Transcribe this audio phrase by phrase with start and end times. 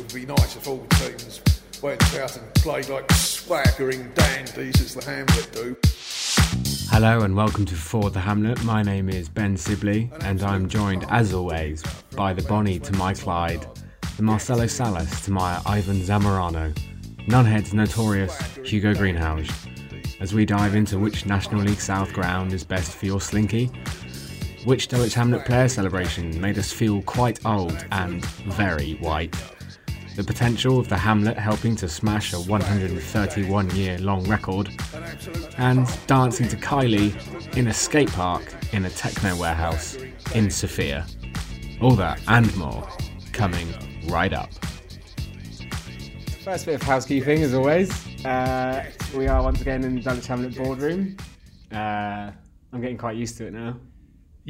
[0.00, 1.42] would be nice if all teams
[1.82, 5.76] went out and played like swaggering dandies as the Hamlet do.
[6.90, 8.64] Hello and welcome to For the Hamlet.
[8.64, 11.82] My name is Ben Sibley and I'm joined as always
[12.16, 13.66] by the Bonnie to my Clyde,
[14.16, 16.74] the Marcelo Salas to my Ivan Zamorano,
[17.26, 19.50] Nunhead's notorious Hugo Greenhouse,
[20.20, 23.66] as we dive into which National League South ground is best for your slinky,
[24.64, 29.36] which Dulwich Hamlet player celebration made us feel quite old and very white,
[30.16, 34.70] the potential of the Hamlet helping to smash a 131 year long record,
[35.58, 37.14] and dancing to Kylie
[37.56, 39.96] in a skate park in a techno warehouse
[40.34, 41.06] in Sofia.
[41.80, 42.86] All that and more
[43.32, 43.68] coming
[44.08, 44.50] right up.
[46.44, 47.90] First bit of housekeeping, as always.
[48.24, 48.84] Uh,
[49.16, 51.16] we are once again in the Dulwich Hamlet boardroom.
[51.72, 52.30] Uh,
[52.72, 53.76] I'm getting quite used to it now.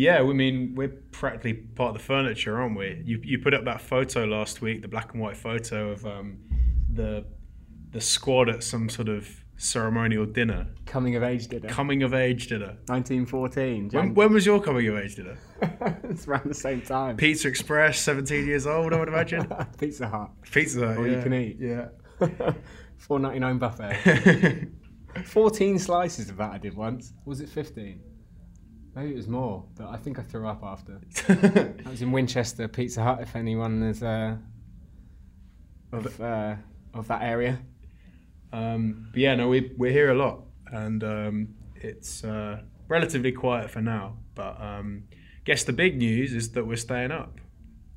[0.01, 3.03] Yeah, we mean we're practically part of the furniture, aren't we?
[3.05, 6.39] You you put up that photo last week, the black and white photo of um,
[6.91, 7.27] the
[7.91, 11.69] the squad at some sort of ceremonial dinner, Coming of age dinner.
[11.69, 12.79] coming of age dinner.
[12.87, 13.83] 1914.
[13.83, 15.37] When, Jan- when was your coming of age dinner?
[16.05, 17.19] it's around the same time.
[17.19, 19.47] Pizza Express, seventeen years old, I would imagine.
[19.79, 20.31] Pizza Hut.
[20.51, 21.17] Pizza, Hut, All yeah.
[21.17, 21.57] you can eat.
[21.61, 21.89] Yeah.
[23.07, 24.69] 4.99 buffet.
[25.27, 27.13] 14 slices of that I did once.
[27.27, 28.01] Was it 15?
[28.95, 31.01] Maybe it was more, but I think I threw up after.
[31.87, 33.21] I was in Winchester Pizza Hut.
[33.21, 34.37] If anyone is uh,
[35.93, 36.57] of uh,
[36.95, 37.61] of that area,
[38.53, 43.71] Um, but yeah, no, we, we're here a lot, and um, it's uh, relatively quiet
[43.71, 44.17] for now.
[44.35, 45.05] But um,
[45.45, 47.39] guess the big news is that we're staying up.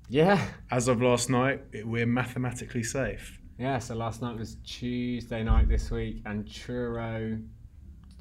[0.09, 3.39] yeah, As of last night, it, we're mathematically safe.
[3.57, 3.79] yeah.
[3.79, 7.39] So last night was Tuesday night this week, and Truro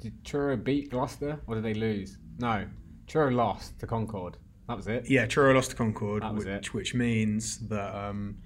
[0.01, 2.17] did Truro beat Gloucester or did they lose?
[2.39, 2.65] No,
[3.07, 4.37] Truro lost to Concord.
[4.67, 5.09] That was it.
[5.09, 6.73] Yeah, Truro lost to Concord, That was which, it.
[6.73, 8.37] which means that um,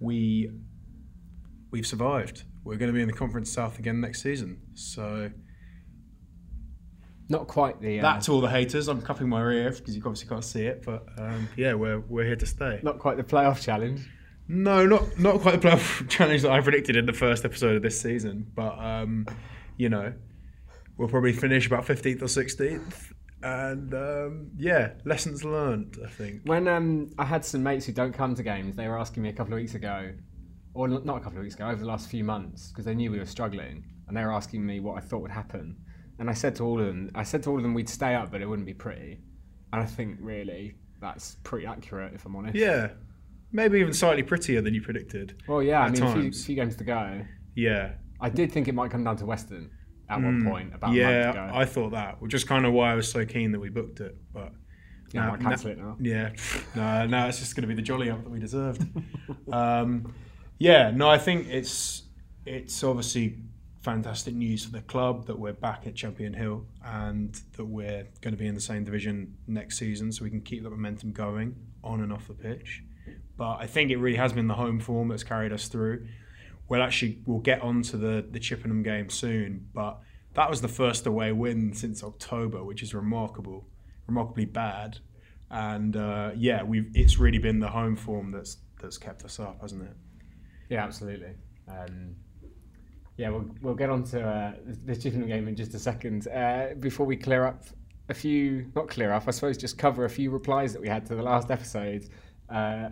[0.00, 0.50] we
[1.70, 2.44] we've survived.
[2.64, 4.60] We're going to be in the Conference South again next season.
[4.74, 5.30] So
[7.28, 8.88] Not quite the uh, that's all the haters.
[8.88, 12.24] I'm cupping my ear because you obviously can't see it, but um, yeah, we're we're
[12.26, 12.80] here to stay.
[12.82, 14.08] not quite the playoff challenge.
[14.48, 17.82] No, not not quite the playoff challenge that I predicted in the first episode of
[17.82, 19.26] this season, but um,
[19.76, 20.12] you know,
[20.98, 23.12] we'll probably finish about 15th or 16th,
[23.42, 25.98] and um, yeah, lessons learned.
[26.04, 26.42] I think.
[26.44, 29.28] When um, I had some mates who don't come to games, they were asking me
[29.28, 30.12] a couple of weeks ago,
[30.74, 33.10] or not a couple of weeks ago, over the last few months, because they knew
[33.10, 35.76] we were struggling, and they were asking me what I thought would happen.
[36.18, 38.14] And I said to all of them, I said to all of them, we'd stay
[38.14, 39.20] up, but it wouldn't be pretty.
[39.72, 42.56] And I think really that's pretty accurate, if I'm honest.
[42.56, 42.90] Yeah,
[43.52, 45.42] maybe even slightly prettier than you predicted.
[45.48, 47.24] Well, yeah, I mean, a few, few games to go.
[47.54, 47.92] Yeah.
[48.20, 49.70] I did think it might come down to Weston
[50.10, 51.50] at one point about a month yeah.
[51.52, 54.00] I thought that, which is kind of why I was so keen that we booked
[54.00, 54.16] it.
[54.32, 54.52] But
[55.12, 55.96] yeah, I no, might cancel it now.
[56.00, 56.30] Yeah,
[56.74, 58.86] no, no, it's just going to be the jolly up that we deserved.
[59.52, 60.12] um,
[60.58, 62.02] yeah, no, I think it's
[62.44, 63.38] it's obviously
[63.82, 68.34] fantastic news for the club that we're back at Champion Hill and that we're going
[68.34, 71.56] to be in the same division next season, so we can keep that momentum going
[71.82, 72.82] on and off the pitch.
[73.36, 76.06] But I think it really has been the home form that's carried us through.
[76.70, 80.00] We'll actually we'll get onto the the Chippenham game soon, but
[80.34, 83.66] that was the first away win since October, which is remarkable,
[84.06, 84.98] remarkably bad.
[85.50, 89.60] And uh, yeah, we've it's really been the home form that's that's kept us up,
[89.60, 89.96] hasn't it?
[90.70, 91.34] Yeah, absolutely.
[91.68, 92.14] Um,
[93.16, 94.52] yeah, we'll, we'll get on to uh,
[94.84, 96.28] the Chippenham game in just a second.
[96.28, 97.64] Uh, before we clear up
[98.08, 101.04] a few, not clear up, I suppose just cover a few replies that we had
[101.06, 102.08] to the last episode.
[102.48, 102.90] Uh,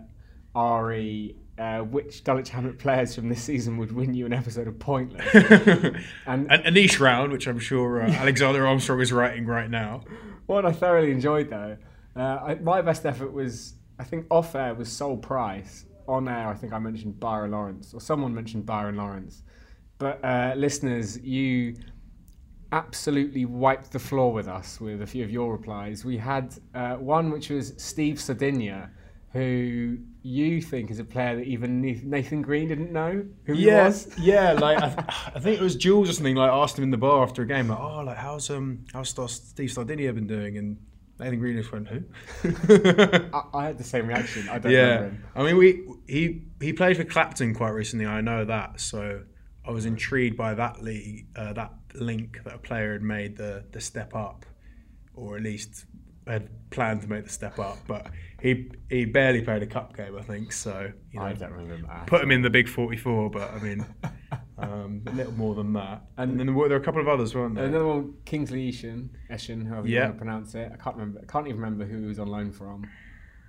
[0.53, 4.79] Ari, uh, which Dulwich Hamlet players from this season would win you an episode of
[4.79, 5.25] Pointless?
[6.25, 10.01] And- An, a niche round, which I'm sure uh, Alexander Armstrong is writing right now.
[10.45, 11.77] One I thoroughly enjoyed though.
[12.15, 15.85] Uh, I, my best effort was, I think, off air was Sol Price.
[16.07, 19.43] On air, I think I mentioned Byron Lawrence, or someone mentioned Byron Lawrence.
[19.99, 21.75] But uh, listeners, you
[22.71, 26.05] absolutely wiped the floor with us with a few of your replies.
[26.05, 28.91] We had uh, one which was Steve Sardinia,
[29.33, 33.85] who you think is a player that even Nathan Green didn't know who he Yeah,
[33.85, 34.07] was.
[34.17, 34.53] yeah.
[34.59, 36.35] Like I, th- I think it was Jules or something.
[36.35, 39.09] Like asked him in the bar after a game, like, "Oh, like how's um how's
[39.31, 40.77] Steve Sardinia been doing?" And
[41.19, 42.03] Nathan Green just went, "Who?"
[43.33, 44.49] I, I had the same reaction.
[44.49, 45.41] I don't remember yeah.
[45.41, 48.05] I mean, we he he played for Clapton quite recently.
[48.07, 49.21] I know that, so
[49.65, 53.63] I was intrigued by that league, uh, that link that a player had made the
[53.71, 54.45] the step up,
[55.13, 55.85] or at least
[56.29, 57.77] had planned to make the step up.
[57.87, 58.07] But
[58.41, 60.51] he he barely played a cup game, I think.
[60.53, 63.85] So you know, I don't remember put him in the big 44, but I mean,
[64.57, 66.03] um, a little more than that.
[66.17, 67.65] And, then there were, there a couple of others, weren't there?
[67.65, 70.71] Another one, Kingsley Eshin, Eshin, however you want to pronounce it.
[70.73, 71.21] I can't remember.
[71.21, 72.83] I can't even remember who he was on loan from.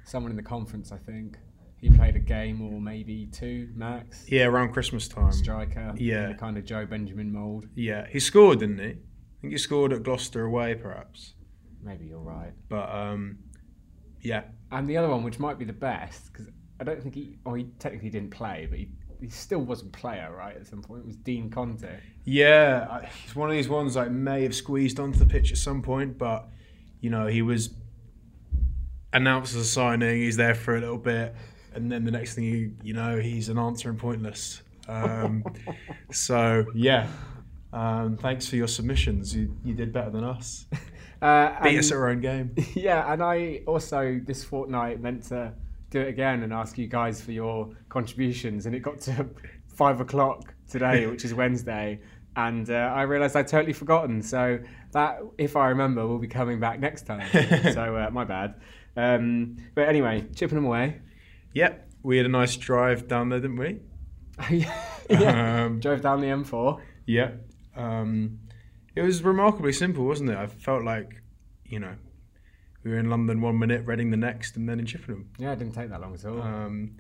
[0.05, 1.39] Someone in the conference, I think.
[1.81, 4.27] He played a game or maybe two max.
[4.29, 5.33] Yeah, around Christmas time.
[5.33, 5.95] Striker.
[5.97, 6.35] Yeah.
[6.35, 7.69] kind of Joe Benjamin mould.
[7.75, 8.85] Yeah, he scored, didn't he?
[8.85, 11.33] I think he scored at Gloucester away, perhaps.
[11.83, 12.53] Maybe you're right.
[12.69, 13.39] But um,
[14.21, 16.49] yeah, And the other one, which might be the best, because
[16.79, 18.91] I don't think he, or he technically didn't play, but he,
[19.21, 20.57] he still was a player, right?
[20.57, 21.89] At some point, it was Dean Conte.
[22.25, 25.59] yeah, I- he's one of these ones that may have squeezed onto the pitch at
[25.59, 26.49] some point, but
[27.01, 27.71] you know he was
[29.13, 30.17] announced as a signing.
[30.21, 31.35] He's there for a little bit,
[31.75, 34.63] and then the next thing you you know, he's an answer and pointless.
[34.89, 35.45] Um,
[36.13, 37.07] so yeah,
[37.73, 39.35] um, thanks for your submissions.
[39.35, 40.67] You you did better than us.
[41.23, 42.55] Uh, Beat and- us at our own game.
[42.75, 45.53] yeah, and I also this fortnight meant to
[45.91, 49.27] do it again and ask you guys for your contributions, and it got to
[49.69, 52.01] five o'clock today, which is Wednesday,
[52.37, 54.23] and uh, I realised I'd totally forgotten.
[54.23, 54.59] So
[54.93, 57.29] that, if I remember, will be coming back next time.
[57.73, 58.55] so uh, my bad.
[58.97, 61.01] Um, but anyway, Chippenham away.
[61.55, 63.81] Yep, we had a nice drive down there, didn't we?
[64.51, 66.81] yeah, Um, drove down the M4.
[67.07, 67.33] Yeah.
[67.77, 68.39] Um,
[69.01, 70.37] it was remarkably simple, wasn't it?
[70.37, 71.23] I felt like,
[71.65, 71.95] you know,
[72.85, 75.31] we were in London one minute, Reading the next, and then in Chippenham.
[75.39, 76.41] Yeah, it didn't take that long at all.
[76.43, 76.97] Um,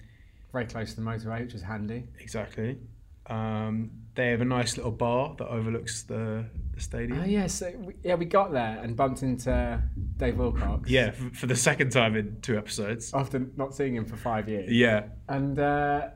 [0.52, 2.04] Very close to the motorway, which was handy.
[2.18, 2.78] exactly.
[3.26, 6.44] Um, they have a nice little bar that overlooks the,
[6.74, 7.20] the stadium.
[7.20, 9.80] Oh yeah, so we, yeah, we got there and bumped into
[10.16, 10.90] Dave Wilcox.
[10.90, 13.12] Yeah, f- for the second time in two episodes.
[13.14, 14.72] After not seeing him for five years.
[14.72, 15.04] Yeah.
[15.28, 16.08] And uh,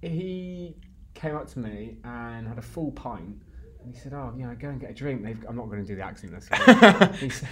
[0.00, 0.76] he
[1.14, 3.36] came up to me and had a full pint.
[3.84, 5.82] And he said, "Oh, you know, go and get a drink." They've, I'm not going
[5.82, 7.08] to do the accent this way.
[7.18, 7.48] he, said,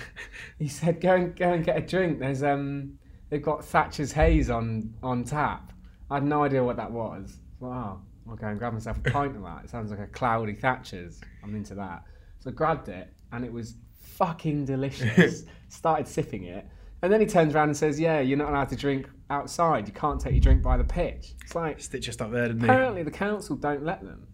[0.59, 2.99] he said, "Go and go and get a drink." There's um,
[3.29, 5.73] they've got Thatcher's Haze on on tap.
[6.11, 7.38] I had no idea what that was.
[7.59, 9.65] Wow, I'll go and grab myself a pint of that.
[9.65, 11.21] It sounds like a cloudy Thatcher's.
[11.43, 12.05] I'm into that.
[12.41, 15.44] So I grabbed it, and it was fucking delicious.
[15.69, 16.67] Started sipping it.
[17.03, 19.87] And then he turns around and says, "Yeah, you're not allowed to drink outside.
[19.87, 22.61] You can't take your drink by the pitch." It's like Stitch just up there, didn't
[22.61, 22.67] he?
[22.67, 24.27] apparently the council don't let them.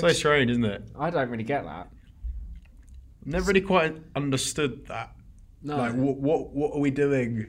[0.00, 0.82] So strange, isn't it?
[0.98, 1.88] I don't really get that.
[3.24, 5.14] Never really quite understood that.
[5.62, 7.46] No, Like, what, what, what are we doing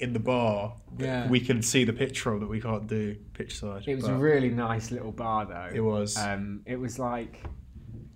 [0.00, 0.74] in the bar?
[0.96, 1.28] that Yeah.
[1.28, 3.84] We can see the pitch from that we can't do pitch side.
[3.86, 5.70] it was a really nice little bar though.
[5.74, 6.16] It was.
[6.16, 7.42] Um, it was like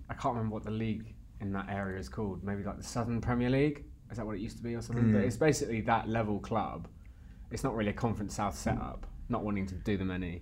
[0.09, 2.43] I can't remember what the league in that area is called.
[2.43, 3.85] Maybe like the Southern Premier League.
[4.11, 5.05] Is that what it used to be or something?
[5.05, 5.13] Hmm.
[5.13, 6.87] But it's basically that level club.
[7.51, 9.05] It's not really a conference south setup.
[9.29, 10.41] Not wanting to do them any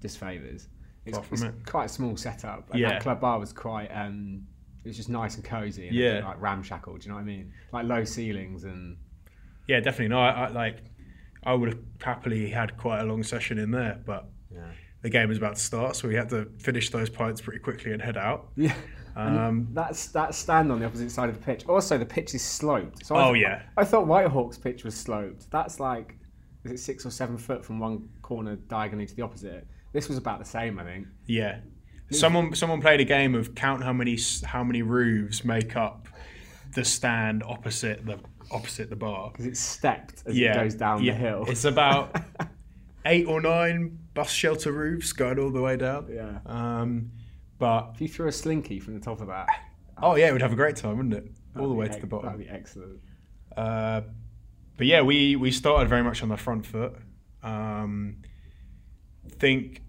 [0.00, 0.66] disfavors.
[1.06, 1.54] It's, it's it.
[1.66, 2.70] quite a small setup.
[2.70, 2.90] And Yeah.
[2.90, 3.88] that club bar was quite.
[3.88, 4.46] Um,
[4.84, 5.88] it was just nice and cozy.
[5.88, 6.22] And Yeah.
[6.26, 6.96] like ramshackle.
[6.98, 7.52] Do you know what I mean?
[7.72, 8.96] Like low ceilings and
[9.68, 10.08] Yeah, definitely.
[10.08, 10.78] No, I, I like.
[11.42, 14.60] I would have happily had quite a long session in there, but yeah.
[15.02, 17.92] the game was about to start, so we had to finish those pints pretty quickly
[17.92, 18.48] and head out.
[18.56, 18.74] Yeah.
[19.16, 21.66] Um, That's that stand on the opposite side of the pitch.
[21.66, 23.04] Also, the pitch is sloped.
[23.04, 23.62] So I Oh, th- yeah.
[23.76, 25.50] I thought Whitehawk's pitch was sloped.
[25.50, 26.16] That's like,
[26.64, 29.66] is it six or seven foot from one corner diagonally to the opposite?
[29.92, 31.06] This was about the same, I think.
[31.26, 31.60] yeah,
[32.10, 36.08] someone someone played a game of count how many how many roofs make up
[36.74, 38.18] the stand opposite the
[38.50, 39.30] opposite the bar.
[39.30, 41.12] Because it's stepped as Yeah, it goes down yeah.
[41.12, 41.44] the hill.
[41.48, 42.14] It's about
[43.04, 46.08] eight or nine bus shelter roofs going all the way down.
[46.12, 46.38] yeah.
[46.46, 47.10] Um,
[47.58, 49.46] but If you threw a slinky from the top of that,
[50.02, 51.30] oh yeah, we'd have a great time, wouldn't it?
[51.58, 52.26] All the way to the bottom.
[52.26, 53.00] That'd be excellent.
[53.56, 54.02] Uh,
[54.76, 56.94] but yeah, we, we started very much on the front foot.
[57.42, 58.19] Um,
[59.40, 59.82] think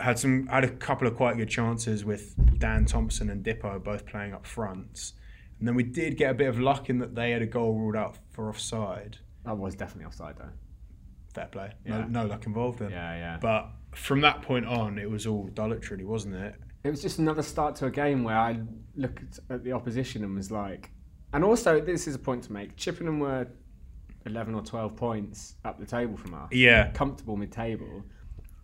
[0.00, 4.06] had some had a couple of quite good chances with Dan Thompson and Dippo both
[4.06, 5.12] playing up front,
[5.58, 7.74] and then we did get a bit of luck in that they had a goal
[7.74, 9.18] ruled out for offside.
[9.44, 10.50] That was definitely offside though.
[11.34, 12.02] Fair play, Yeah.
[12.02, 12.90] no, no luck involved then.
[12.90, 13.38] Yeah, yeah.
[13.40, 16.54] But from that point on, it was all Dulwich, really, wasn't it?
[16.84, 18.60] It was just another start to a game where I
[18.94, 20.90] looked at the opposition and was like,
[21.32, 22.76] and also this is a point to make.
[22.76, 23.48] Chippenham were
[24.26, 28.04] eleven or twelve points up the table from us, Yeah, comfortable mid-table.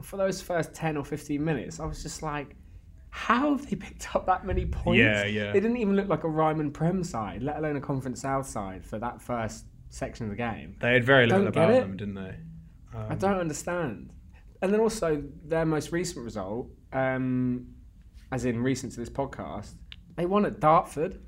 [0.05, 2.55] For those first ten or fifteen minutes, I was just like,
[3.11, 4.99] how have they picked up that many points?
[4.99, 5.53] Yeah, yeah.
[5.53, 8.85] They didn't even look like a Ryman Prem side, let alone a Conference South side
[8.85, 10.77] for that first section of the game.
[10.81, 12.37] they had very little about them, didn't they?
[12.95, 14.13] Um, I don't understand.
[14.63, 17.67] And then also their most recent result, um,
[18.33, 19.75] as in recent to this podcast,
[20.17, 21.21] they won at Dartford.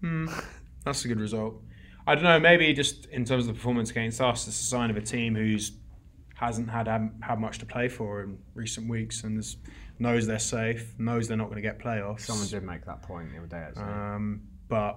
[0.00, 0.28] Hmm,
[0.84, 1.62] that's a good result.
[2.06, 2.40] I don't know.
[2.40, 5.34] Maybe just in terms of the performance against us, it's a sign of a team
[5.34, 5.72] who's
[6.40, 9.58] hasn't had um, had much to play for in recent weeks and is,
[9.98, 12.22] knows they're safe, knows they're not going to get playoffs.
[12.22, 13.82] Someone did make that point the other day, actually.
[13.84, 14.96] Um, but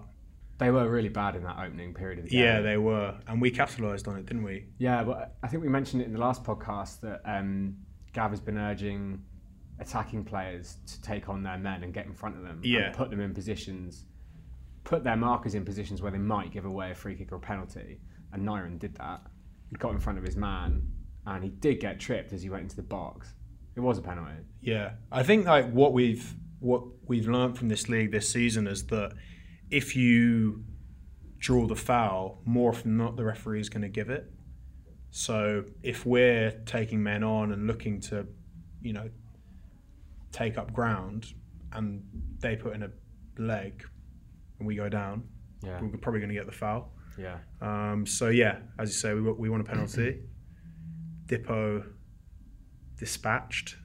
[0.58, 2.40] they were really bad in that opening period of the game.
[2.46, 4.68] yeah, they were, and we capitalised on it, didn't we?
[4.78, 7.76] Yeah, but I think we mentioned it in the last podcast that um,
[8.14, 9.22] Gav has been urging
[9.80, 12.84] attacking players to take on their men and get in front of them Yeah.
[12.86, 14.06] and put them in positions,
[14.86, 17.40] put their markers in positions where they might give away a free kick or a
[17.40, 18.00] penalty.
[18.32, 19.22] And Nyren did that.
[19.70, 20.84] He got in front of his man
[21.25, 23.34] and he did get tripped as he went into the box.
[23.75, 24.34] It was a penalty.
[24.62, 28.86] Yeah, I think like what we've what we've learned from this league this season is
[28.88, 29.13] that
[29.70, 30.63] if you
[31.39, 34.32] draw the foul, more often than not, the referee is going to give it.
[35.12, 38.25] So if we're taking men on and looking to,
[38.82, 39.10] you know,
[40.32, 41.34] take up ground,
[41.74, 42.03] and
[42.39, 42.89] they put in a
[43.38, 43.84] leg,
[44.60, 45.24] and we go down,
[45.63, 46.92] Yeah, we're probably going to get the foul.
[47.18, 47.39] yeah.
[47.62, 50.22] Um, so yeah, as you say, we, we want a penalty.
[51.38, 51.84] Dippo
[52.98, 53.75] dispatched.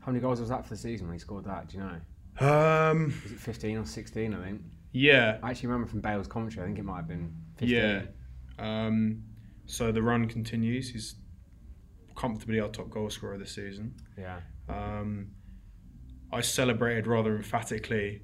[0.00, 1.68] How many goals was that for the season when he scored that?
[1.68, 2.00] Do you know?
[2.46, 4.34] Um, Was it 15 or 16?
[4.34, 4.60] I think.
[4.92, 6.64] yeah, I actually remember from Bale's commentary.
[6.64, 7.68] I think it might have been 15.
[7.76, 8.02] yeah.
[8.58, 9.22] Um,
[9.66, 10.90] so the run continues.
[10.90, 11.16] He's
[12.16, 13.94] comfortably our top goal scorer this season.
[14.18, 14.40] Yeah.
[14.68, 15.28] Um,
[16.32, 18.22] I celebrated rather emphatically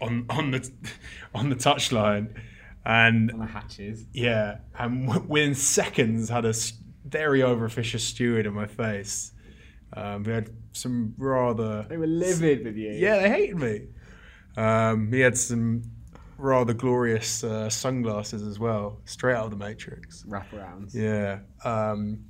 [0.00, 0.70] on on the
[1.34, 2.34] on the touchline,
[2.84, 4.04] and On the hatches.
[4.12, 6.54] Yeah, and within seconds had a
[7.08, 9.32] very overofficious steward in my face.
[9.92, 12.90] Um, we had some rather They were livid with you.
[12.92, 13.86] yeah, they hated me.
[14.56, 15.82] Um, he had some
[16.38, 20.24] rather glorious uh, sunglasses as well, straight out of the Matrix.
[20.28, 20.94] Wraparounds.
[20.94, 22.24] Yeah, um,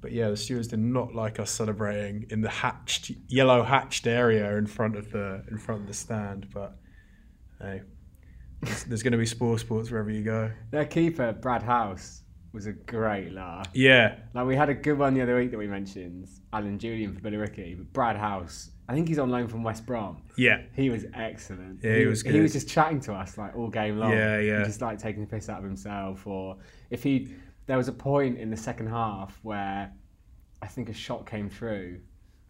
[0.00, 4.56] but yeah, the stewards did not like us celebrating in the hatched, yellow hatched area
[4.56, 6.48] in front of the in front of the stand.
[6.52, 6.76] But
[7.60, 7.82] hey,
[8.62, 10.50] there's, there's going to be sport sports wherever you go.
[10.70, 12.21] Their keeper, Brad House,
[12.52, 13.68] was a great laugh.
[13.72, 17.14] Yeah, Like we had a good one the other week that we mentioned, Alan Julian
[17.14, 20.22] for Billericay, but Brad House, I think he's on loan from West Brom.
[20.36, 20.62] yeah.
[20.74, 21.80] He was excellent.
[21.82, 22.34] Yeah, he was good.
[22.34, 24.12] He was just chatting to us like all game long.
[24.12, 24.56] Yeah, yeah.
[24.56, 26.26] And just like taking the piss out of himself.
[26.26, 26.58] Or
[26.90, 27.34] if he,
[27.66, 29.92] there was a point in the second half where
[30.60, 32.00] I think a shot came through,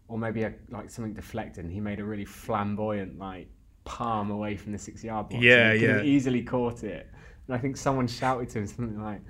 [0.09, 3.47] or maybe a, like something deflected, and he made a really flamboyant like
[3.85, 5.41] palm away from the six yard box.
[5.43, 6.11] Yeah, and he could have yeah.
[6.11, 7.09] easily caught it.
[7.47, 9.21] And I think someone shouted to him something like,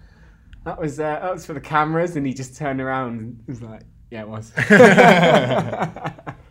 [0.65, 3.62] "That was uh, that was for the cameras," and he just turned around and was
[3.62, 4.51] like, "Yeah, it was."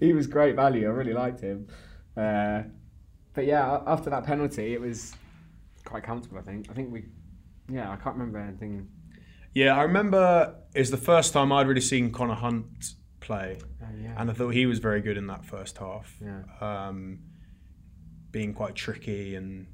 [0.00, 0.86] he was great value.
[0.86, 1.66] I really liked him.
[2.16, 2.62] Uh,
[3.34, 5.14] but yeah, after that penalty, it was
[5.84, 6.38] quite comfortable.
[6.38, 6.68] I think.
[6.70, 7.04] I think we.
[7.70, 8.88] Yeah, I can't remember anything.
[9.54, 13.86] Yeah, I remember it was the first time I'd really seen Connor Hunt play, Oh,
[14.00, 14.14] yeah.
[14.16, 16.14] and I thought he was very good in that first half.
[16.22, 16.42] Yeah.
[16.60, 17.20] Um,
[18.30, 19.66] being quite tricky and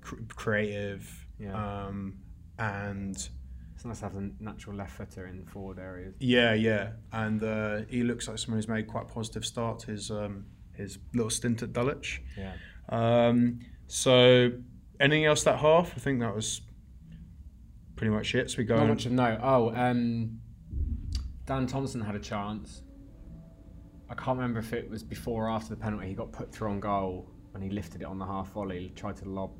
[0.00, 1.26] cr- creative.
[1.38, 1.84] Yeah.
[1.86, 2.18] Um,
[2.60, 3.16] and
[3.74, 6.14] It's nice to have a natural left footer in forward areas.
[6.20, 9.86] yeah, yeah, and uh, he looks like someone who's made quite a positive start to
[9.92, 12.22] his um, his little stint at Dulwich.
[12.38, 12.52] Yeah.
[12.90, 14.50] Um, so,
[15.00, 15.92] anything else that half?
[15.96, 16.60] I think that was
[17.96, 18.50] pretty much it.
[18.50, 18.76] So we go.
[18.76, 19.40] Not much of note.
[19.42, 20.38] Oh, um,
[21.46, 22.82] Dan Thompson had a chance.
[24.08, 26.08] I can't remember if it was before or after the penalty.
[26.08, 29.16] He got put through on goal and he lifted it on the half volley, tried
[29.16, 29.52] to lob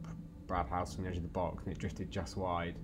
[0.46, 2.76] Brad House from the edge of the box, and it drifted just wide.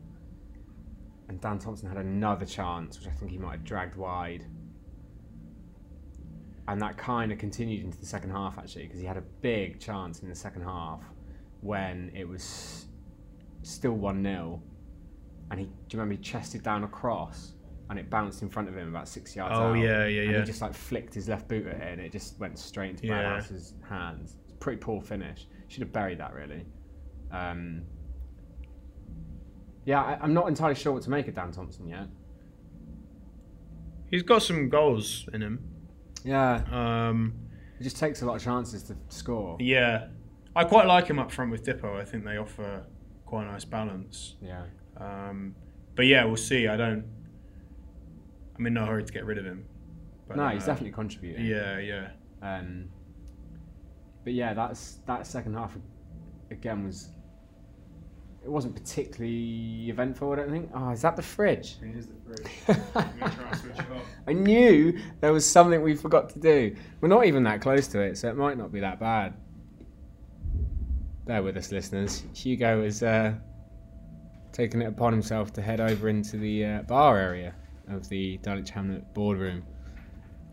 [1.28, 4.45] And Dan Thompson had another chance, which I think he might have dragged wide.
[6.68, 9.78] And that kind of continued into the second half, actually, because he had a big
[9.78, 11.02] chance in the second half
[11.61, 12.87] when it was
[13.62, 14.62] still 1 0
[15.50, 17.54] and he do you remember he chested down a cross
[17.90, 19.73] and it bounced in front of him about six yards Oh, out.
[19.75, 20.38] yeah, yeah, and yeah.
[20.40, 23.06] he just like flicked his left boot at it and it just went straight into
[23.06, 23.23] Yeah.
[23.40, 23.45] Brad
[23.88, 24.37] hands.
[24.45, 25.47] It's a pretty poor finish.
[25.68, 26.64] Should have buried that really.
[27.33, 27.83] Um,
[29.87, 32.07] yeah, I, I'm not entirely sure what to make of Dan Thompson yet.
[34.11, 35.64] He's got some goals in him.
[36.25, 37.35] Yeah, Um,
[37.78, 39.57] he just takes a lot of chances to score.
[39.61, 40.09] yeah,
[40.55, 42.00] I quite like him up front with Dippo.
[42.00, 42.85] I think they offer
[43.26, 44.35] quite a nice balance.
[44.43, 44.64] Yeah,
[44.97, 45.55] Um,
[45.95, 46.66] but yeah, we'll see.
[46.69, 47.05] I don't.
[48.59, 49.66] I'm in no hurry to get rid of him.
[50.26, 51.45] But, no, he's uh, definitely contributing.
[51.45, 52.09] Yeah, yeah.
[52.43, 52.88] Um,
[54.25, 55.76] but yeah, that's that second half
[56.50, 57.11] again was.
[58.46, 60.30] It wasn't particularly eventful.
[60.30, 60.70] I don't think.
[60.72, 61.78] Oh, is that the fridge?
[61.82, 62.78] It is the fridge.
[62.94, 64.02] I'm gonna try and switch it off.
[64.28, 66.76] I knew there was something we forgot to do.
[67.00, 69.34] We're not even that close to it, so it might not be that bad.
[71.24, 72.22] Bear with us, listeners.
[72.34, 73.34] Hugo has uh,
[74.52, 77.52] taken it upon himself to head over into the uh, bar area
[77.88, 79.64] of the Dulwich Hamlet boardroom.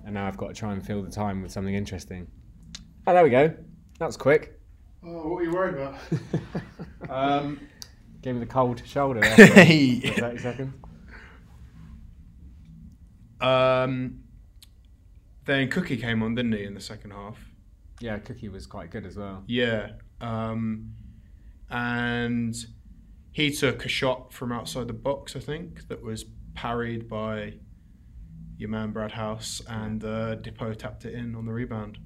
[0.03, 2.25] And now I've got to try and fill the time with something interesting.
[3.05, 3.53] Oh, there we go.
[3.99, 4.59] That was quick.
[5.05, 5.99] Oh, what were you worried about?
[7.09, 7.59] Um,
[8.23, 10.73] Gave me the cold shoulder there for 30 seconds.
[13.41, 14.21] Um,
[15.45, 17.37] then Cookie came on, didn't he, in the second half?
[17.99, 19.43] Yeah, Cookie was quite good as well.
[19.45, 19.91] Yeah.
[20.21, 20.93] Um,
[21.69, 22.55] and
[23.33, 26.23] he took a shot from outside the box, I think, that was
[26.55, 27.55] parried by
[28.57, 31.97] your man Brad House, and uh, Dippo tapped it in on the rebound.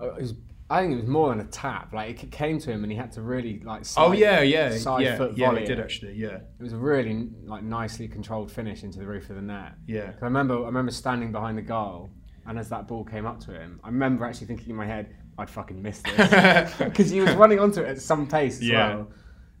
[0.00, 0.34] Uh, It was
[0.70, 1.92] I think it was more than a tap.
[1.94, 3.80] Like it came to him, and he had to really like.
[3.80, 5.46] Oh, side, Oh yeah, yeah, side yeah, foot yeah.
[5.46, 6.14] volley He did actually.
[6.14, 9.72] Yeah, It was a really like nicely controlled finish into the roof of the net.
[9.86, 10.12] yeah.
[10.20, 12.10] I remember, I remember standing behind the goal,
[12.46, 15.14] and as that ball came up to him, I remember actually thinking in my head,
[15.38, 18.88] "I'd fucking miss this," because he was running onto it at some pace as Yeah.
[18.96, 19.10] well,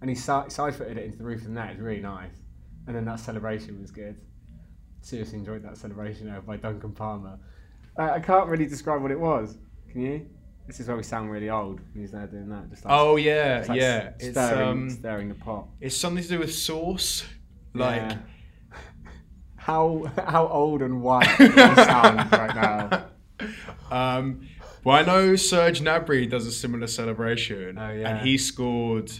[0.02, 1.70] and he side footed it into the roof of the net.
[1.70, 2.36] It was really nice,
[2.86, 4.16] and then that celebration was good.
[5.00, 7.38] Seriously enjoyed that celebration by Duncan Palmer.
[7.96, 9.56] I, I can't really describe what it was.
[9.90, 10.26] Can you?
[10.68, 12.68] This is where we sound really old when he's there doing that.
[12.70, 14.10] Just like, Oh yeah, like yeah.
[14.14, 15.66] s- It's stirring, um, stirring the pot.
[15.80, 17.24] it's something to do with sauce.
[17.74, 18.18] Like Yeah.
[19.56, 23.04] how how old and white do you sound right now?
[23.90, 24.46] Um,
[24.84, 28.08] well, I know Serge Gnabry does a similar celebration, Oh, yeah.
[28.18, 29.10] and he scored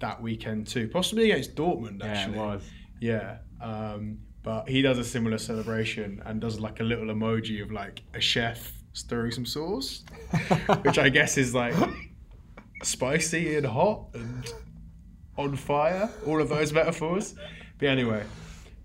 [0.00, 2.00] that weekend too, possibly against Dortmund.
[2.00, 2.62] Yeah, Actually, it was.
[3.00, 7.70] Yeah, um, but he does a similar celebration and does like a little emoji of
[7.70, 10.02] like a chef stirring some sauce,
[10.82, 11.74] which I guess is like
[12.82, 14.52] spicy and hot and
[15.36, 16.10] on fire.
[16.26, 17.34] All of those metaphors.
[17.78, 18.24] But anyway.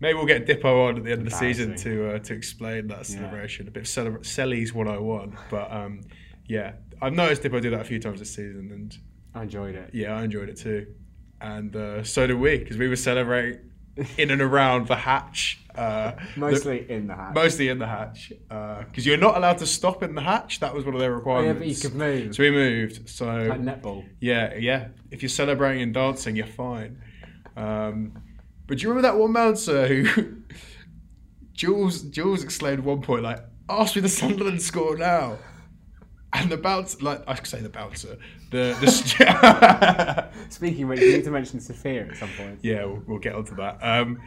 [0.01, 2.87] Maybe we'll get Dippo on at the end of the season to uh, to explain
[2.87, 3.67] that celebration.
[3.69, 5.37] A bit of celebra- Sellies 101.
[5.49, 6.01] But um,
[6.47, 8.97] yeah, I've noticed Dippo do that a few times this season, and
[9.33, 9.91] I enjoyed it.
[9.93, 10.87] yeah, I enjoyed it too.
[11.39, 13.71] And uh, so did we, because we were celebrating
[14.17, 15.61] in and around the hatch.
[15.77, 17.33] Uh, the- Mostly in the hatch.
[17.35, 20.59] mostly in the hatch, because you're not allowed to stop in the hatch.
[20.59, 21.59] That was one of their oh, yeah, requirements.
[21.59, 22.35] but you could move.
[22.35, 23.09] So we moved.
[23.09, 24.05] So like netball.
[24.19, 24.87] yeah, yeah.
[25.11, 27.01] If you're celebrating and dancing, you're fine.
[27.57, 28.21] Um,
[28.67, 30.37] but do you remember that one bouncer who
[31.53, 33.39] Jules Jules exclaimed at one point like,
[33.69, 35.37] "Ask me the Sunderland score now."
[36.33, 38.17] And the bouncer, like I could say the bouncer,
[38.51, 42.59] the the st- Speaking of which, you need to mention Sofia at some point.
[42.61, 43.77] yeah, we'll, we'll get onto that.
[43.81, 44.19] Um,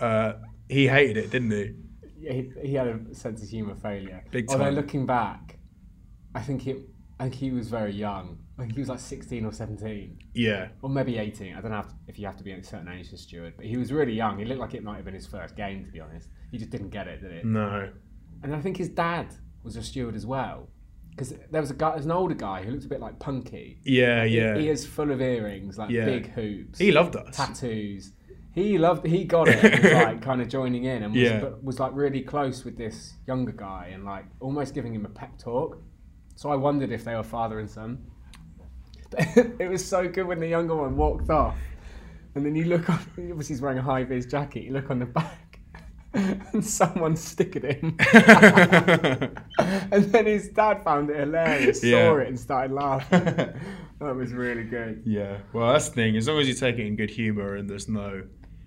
[0.00, 0.34] uh,
[0.68, 1.74] he hated it, didn't he?
[2.18, 4.24] Yeah, he, he had a sense of humour failure.
[4.30, 4.60] Big time.
[4.60, 5.58] Although looking back,
[6.34, 6.84] I think he,
[7.20, 8.38] I think he was very young.
[8.58, 10.18] I think he was like 16 or 17.
[10.32, 11.54] Yeah, Or maybe 18.
[11.56, 13.54] I don't know if, you have to be a certain age to steward.
[13.56, 14.38] But he was really young.
[14.38, 16.28] He looked like it might have been his first game, to be honest.
[16.52, 17.44] He just didn't get it, did it?
[17.44, 17.90] no,
[18.42, 20.68] And I think his dad was a steward as well.
[21.10, 23.80] Because there was a guy, there's an older guy who looked a bit like Punky.
[23.84, 24.56] yeah, yeah.
[24.56, 26.04] He is full of earrings, like Yeah.
[26.06, 26.78] big hoops.
[26.78, 27.36] He loved us.
[27.36, 28.12] tattoos.
[28.54, 29.04] He loved.
[29.06, 29.62] He got it.
[29.64, 31.48] And was like kind of joining in and was, Yeah.
[31.62, 35.36] was like really close with this younger guy and like almost giving him a pep
[35.38, 35.78] talk.
[36.36, 38.04] So I wondered if they were father and son.
[39.18, 41.56] it was so good when the younger one walked off,
[42.34, 42.98] and then you look on.
[43.16, 44.64] Obviously, he's wearing a high vis jacket.
[44.64, 45.60] You look on the back,
[46.14, 47.96] and someone stick at him.
[49.92, 53.22] and then his dad found it hilarious, saw it, and started laughing.
[53.24, 55.02] that was really good.
[55.06, 56.16] Yeah, well, that's the thing.
[56.16, 58.24] As long as you take it in good humour and there's no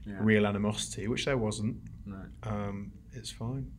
[0.07, 0.15] Yeah.
[0.21, 2.21] real animosity, which there wasn't, No.
[2.43, 3.71] um, it's fine.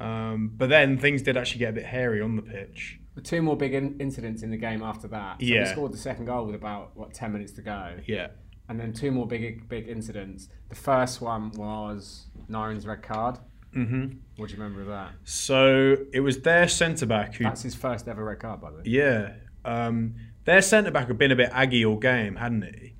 [0.00, 3.00] Um, but then things did actually get a bit hairy on the pitch.
[3.22, 5.40] Two more big in- incidents in the game after that.
[5.40, 5.60] So Yeah.
[5.62, 8.28] we scored the second goal with about what ten minutes to go, Yeah.
[8.68, 10.48] and then two more big big incidents.
[10.68, 13.38] The first one was Nyren's red card.
[13.72, 15.12] hmm What do you remember of that?
[15.24, 18.76] So it was their centre back who, That's his first ever red card, by the
[18.78, 18.82] way.
[18.86, 22.93] yeah, um, their centre back had been a bit aggy all game, hadn't he?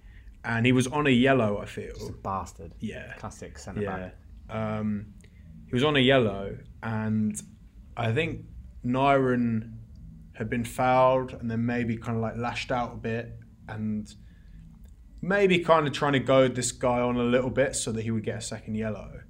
[0.45, 2.11] And he was on a yellow, I Just a feel.
[2.23, 2.73] bastard.
[2.81, 3.15] Yeah.
[3.17, 3.97] Classic centre Yeah.
[3.97, 4.17] back.
[4.51, 5.07] Um,
[5.67, 7.41] he was on a yellow, and
[7.97, 8.43] I think
[8.85, 9.73] Nyren
[10.35, 14.13] had been fouled and then maybe kind of like lashed out a bit and
[15.23, 18.11] maybe kind of trying to goad this guy on a little bit so that he
[18.11, 19.21] would get a second yellow.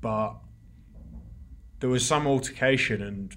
[0.00, 0.34] But
[1.80, 3.36] there was some altercation and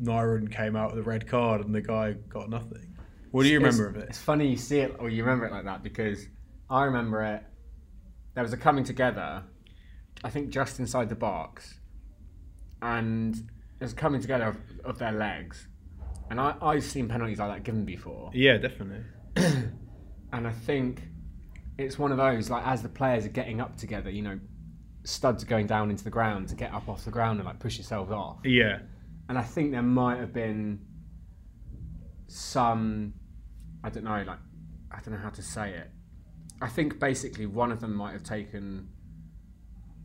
[0.00, 2.96] Nyren came out with a red card and the guy got nothing.
[3.32, 4.08] What do you remember it's, of it?
[4.10, 6.26] It's funny you see it or you remember it like that because
[6.72, 7.42] I remember it.
[8.34, 9.42] There was a coming together,
[10.24, 11.78] I think just inside the box,
[12.80, 15.66] and there's a coming together of, of their legs.
[16.30, 18.30] And I, I've seen penalties like that given before.
[18.32, 19.04] Yeah, definitely.
[20.34, 21.02] And I think
[21.76, 24.40] it's one of those, like, as the players are getting up together, you know,
[25.04, 27.58] studs are going down into the ground to get up off the ground and, like,
[27.58, 28.38] push yourselves off.
[28.42, 28.78] Yeah.
[29.28, 30.80] And I think there might have been
[32.28, 33.12] some,
[33.84, 34.38] I don't know, like,
[34.90, 35.90] I don't know how to say it.
[36.62, 38.88] I think basically one of them might have taken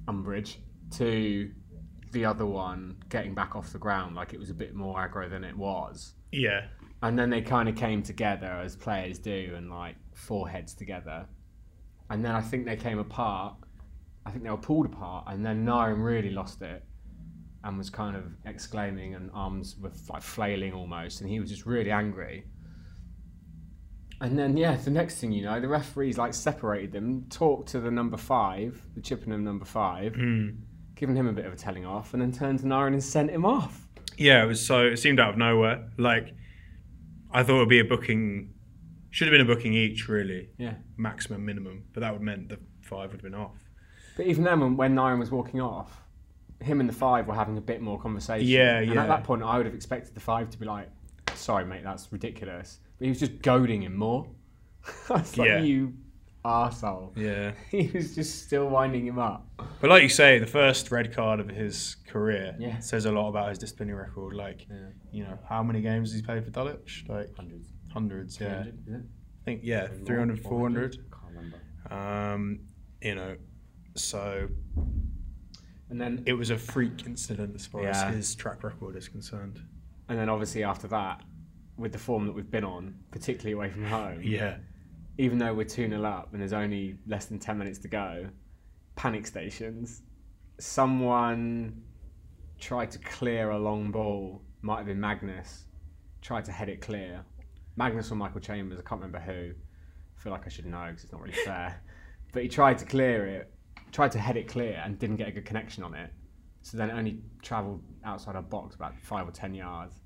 [0.08, 0.60] umbrage
[0.98, 1.52] to
[2.12, 5.30] the other one getting back off the ground, like it was a bit more aggro
[5.30, 6.14] than it was.
[6.32, 6.66] Yeah.
[7.04, 11.28] And then they kind of came together as players do and like four heads together.
[12.10, 13.56] And then I think they came apart.
[14.26, 15.26] I think they were pulled apart.
[15.28, 16.84] And then Nyren really lost it
[17.64, 21.22] and was kind of exclaiming and arms were like flailing almost.
[21.22, 22.46] And he was just really angry.
[24.20, 27.80] And then, yeah, the next thing you know, the referees like separated them, talked to
[27.80, 30.58] the number five, the Chippenham number five, Mm.
[30.96, 33.30] giving him a bit of a telling off, and then turned to Nyren and sent
[33.30, 33.88] him off.
[34.18, 35.88] Yeah, it was so it seemed out of nowhere.
[35.98, 36.34] Like
[37.32, 38.54] I thought it would be a booking.
[39.12, 40.76] Should have been a booking each, really, Yeah.
[40.98, 41.84] maximum, minimum.
[41.94, 43.70] But that would have meant the five would have been off.
[44.16, 46.04] But even then, when, Nyren was walking off,
[46.60, 48.48] him and the five were having a bit more conversation.
[48.48, 49.04] Yeah, and yeah.
[49.04, 50.90] at that point, I would have expected the five to be like,
[51.36, 54.28] "Sorry, mate, that's ridiculous." But he was just goading him more.
[55.10, 55.60] I was like, Yeah.
[55.60, 55.94] "You
[56.46, 57.16] arsehole.
[57.18, 57.52] Yeah.
[57.72, 59.46] He was just still winding him up.
[59.82, 62.80] But like you say, the first red card of his career Yeah.
[62.80, 64.34] says a lot about his disciplinary record.
[64.34, 64.66] Like,
[65.12, 67.06] you know, how many games has he played for Dulwich?
[67.10, 67.70] Like Hundreds.
[67.92, 68.64] hundreds, yeah.
[68.64, 69.10] 300.
[69.42, 70.96] I think, yeah, 300, 400.
[70.96, 71.60] Can't remember.
[71.94, 72.60] Um,
[73.02, 73.36] you know,
[73.96, 74.48] so
[75.90, 78.08] And then, it was a freak incident as far Yeah.
[78.08, 79.60] as his track record is concerned.
[80.10, 81.22] and then obviously after that,
[81.78, 84.58] with the form that we've been on, particularly away from home, Yeah.
[85.18, 88.28] even though we're 2 0 up and there's only less than 10 minutes to go,
[88.96, 90.02] panic stations.
[90.60, 91.82] Someone
[92.60, 95.66] tried to clear a long ball, might have been Magnus,
[96.22, 97.24] tried to head it clear.
[97.76, 99.52] Magnus or Michael Chambers, I can't remember who.
[99.54, 101.82] I feel like I should know because it's not really fair.
[102.34, 103.52] But he tried to clear it,
[103.92, 106.12] tried to head it clear and didn't get a good connection on it.
[106.64, 110.02] So then it only travelled outside our box about five or 10 yards.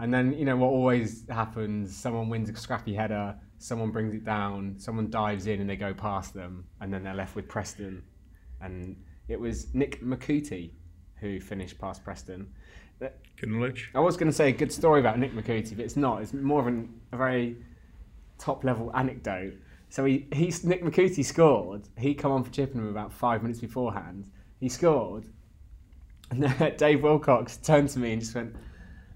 [0.00, 4.24] And then, you know, what always happens someone wins a scrappy header, someone brings it
[4.24, 8.02] down, someone dives in and they go past them, and then they're left with Preston.
[8.60, 8.96] And
[9.28, 10.70] it was Nick McCooty
[11.20, 12.48] who finished past Preston.
[13.00, 13.90] Good knowledge.
[13.94, 16.22] I was going to say a good story about Nick McCooty, but it's not.
[16.22, 17.56] It's more of an, a very
[18.38, 19.54] top level anecdote.
[19.88, 21.88] So he, he Nick McCooty scored.
[21.98, 24.30] He come on for Chippenham about five minutes beforehand.
[24.60, 25.26] He scored,
[26.30, 28.54] and then Dave Wilcox turned to me and just went,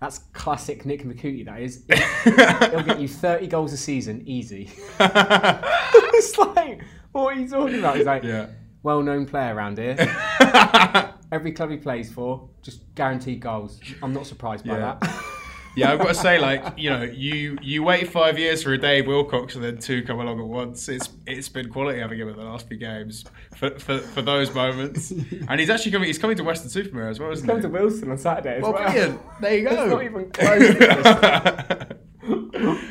[0.00, 1.44] "That's classic Nick McCooty.
[1.44, 1.84] That is.
[2.72, 6.80] He'll get you thirty goals a season, easy." it's like,
[7.12, 7.96] what are you talking about?
[7.96, 8.46] He's like, Yeah.
[8.82, 9.96] well-known player around here.
[11.32, 13.80] Every club he plays for, just guaranteed goals.
[14.02, 14.96] I'm not surprised by Yeah.
[15.00, 15.24] that.
[15.78, 18.78] Yeah, I've got to say, like you know, you you wait five years for a
[18.78, 20.88] Dave Wilcox and then two come along at once.
[20.88, 24.52] It's it's been quality having him at the last few games for, for, for those
[24.54, 25.12] moments.
[25.48, 26.06] And he's actually coming.
[26.08, 27.62] He's coming to Weston-super-Mare as well, isn't Come he?
[27.62, 28.90] to Wilson on Saturday as well, well.
[28.90, 29.20] brilliant.
[29.40, 29.70] There you go.
[29.70, 31.98] It's not even close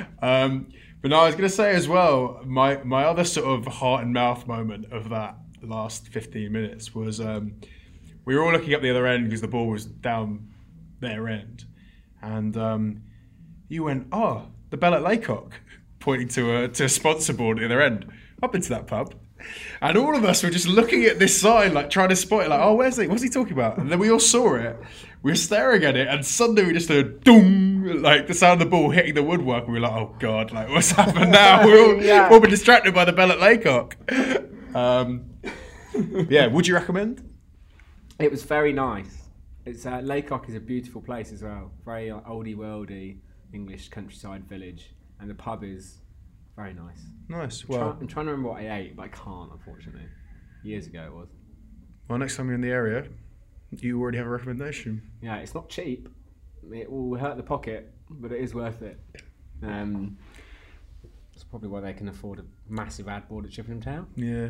[0.21, 0.67] um,
[1.01, 4.03] but no, I was going to say as well, my my other sort of heart
[4.03, 7.53] and mouth moment of that last 15 minutes was um,
[8.25, 10.47] we were all looking up the other end because the ball was down
[10.99, 11.65] their end,
[12.21, 13.03] and um,
[13.69, 15.51] you went, "Oh, the Bell at Lacock,"
[15.99, 18.11] pointing to a to a sponsor board at the other end.
[18.43, 19.15] Up into that pub.
[19.81, 22.49] And all of us were just looking at this sign, like trying to spot it,
[22.49, 23.09] like, oh, where's it?
[23.09, 23.77] What's he talking about?
[23.77, 24.77] And then we all saw it.
[25.23, 28.67] We were staring at it, and suddenly we just heard doom, like the sound of
[28.67, 29.65] the ball hitting the woodwork.
[29.65, 31.65] And we were like, oh god, like what's happened now?
[31.65, 32.29] We're all, Yeah.
[32.31, 33.95] all been distracted by the bell at Lacock.
[34.75, 35.31] Um,
[36.29, 37.27] yeah, would you recommend?
[38.19, 39.26] It was very nice.
[39.67, 41.71] It's uh, Lacock is a beautiful place as well.
[41.83, 43.17] Very uh, oldie worldy
[43.53, 45.99] English countryside village, and the pub is
[46.55, 47.01] very nice.
[47.27, 47.59] Nice.
[47.59, 50.07] Try- Well, I'm trying to remember what I ate, but I can't unfortunately.
[50.63, 51.27] Years ago it was.
[52.07, 53.07] well, next time you're in the area,
[53.71, 55.01] you already have a recommendation.
[55.21, 56.07] Yeah, it's not cheap.
[56.73, 58.99] It will hurt the pocket, but it is worth it.
[59.63, 60.17] Um,
[61.33, 64.07] that's probably why they can afford a massive ad board at Chippenham Town.
[64.15, 64.49] Yeah.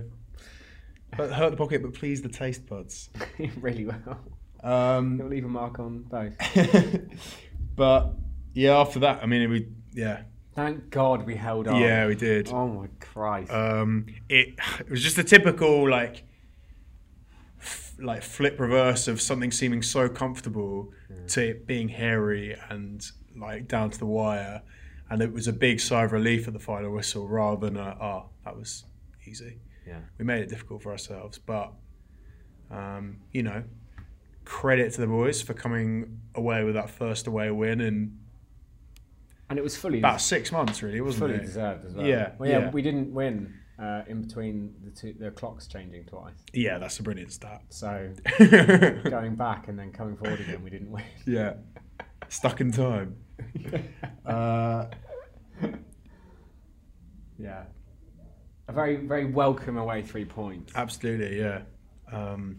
[1.17, 3.09] But hurt the pocket, but please the taste buds.
[3.59, 4.19] really well.
[4.63, 6.33] Um, It'll leave a mark on both.
[7.75, 8.13] but
[8.53, 10.23] yeah, after that, I mean, it would yeah,
[10.55, 11.81] Thank God we held on.
[11.81, 12.49] yeah, we did.
[12.51, 13.51] Oh my Christ.
[13.51, 16.23] Um, it it was just a typical like
[17.61, 20.91] f- like flip reverse of something seeming so comfortable
[21.27, 24.61] to it being hairy and like down to the wire,
[25.09, 27.97] and it was a big sigh of relief at the final whistle rather than a
[28.01, 28.85] oh that was
[29.27, 29.59] easy.
[29.85, 29.99] yeah.
[30.17, 31.73] We made it difficult for ourselves, but
[32.71, 33.63] um, you know,
[34.47, 38.17] credit to the boys for coming away with that first away win in
[39.49, 41.35] And it was fully about six months, really, wasn't it?
[41.35, 42.05] fully deserved as well.
[42.05, 42.71] Yeah, Well, yeah, yeah.
[42.71, 46.33] we didn't win uh, in between the two the clocks changing twice.
[46.53, 47.61] Yeah, that's a brilliant stat.
[47.69, 51.03] So going back and then coming forward again, we didn't win.
[51.25, 51.53] yeah,
[52.29, 53.15] stuck in time.
[54.25, 54.85] Uh,
[57.39, 57.63] Yeah.
[58.67, 60.73] A very very welcome away three points.
[60.75, 61.61] absolutely, yeah.
[62.11, 62.57] Um,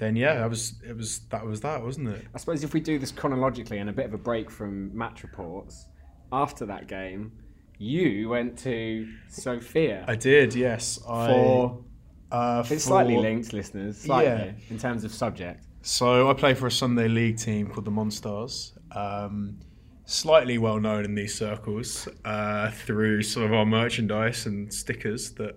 [0.00, 0.96] then yeah, that was it.
[0.96, 2.26] Was that was that, wasn't it?
[2.34, 5.22] I suppose if we do this chronologically and a bit of a break from match
[5.22, 5.86] reports,
[6.32, 7.32] after that game,
[7.78, 10.98] you went to Sofia I did, yes.
[11.08, 11.84] I, for
[12.32, 14.52] uh, it's slightly linked, listeners, slightly Yeah.
[14.70, 15.66] in terms of subject.
[15.82, 18.72] So I play for a Sunday league team called the Monstars.
[18.96, 19.58] Um,
[20.06, 25.56] slightly well known in these circles uh, through some of our merchandise and stickers that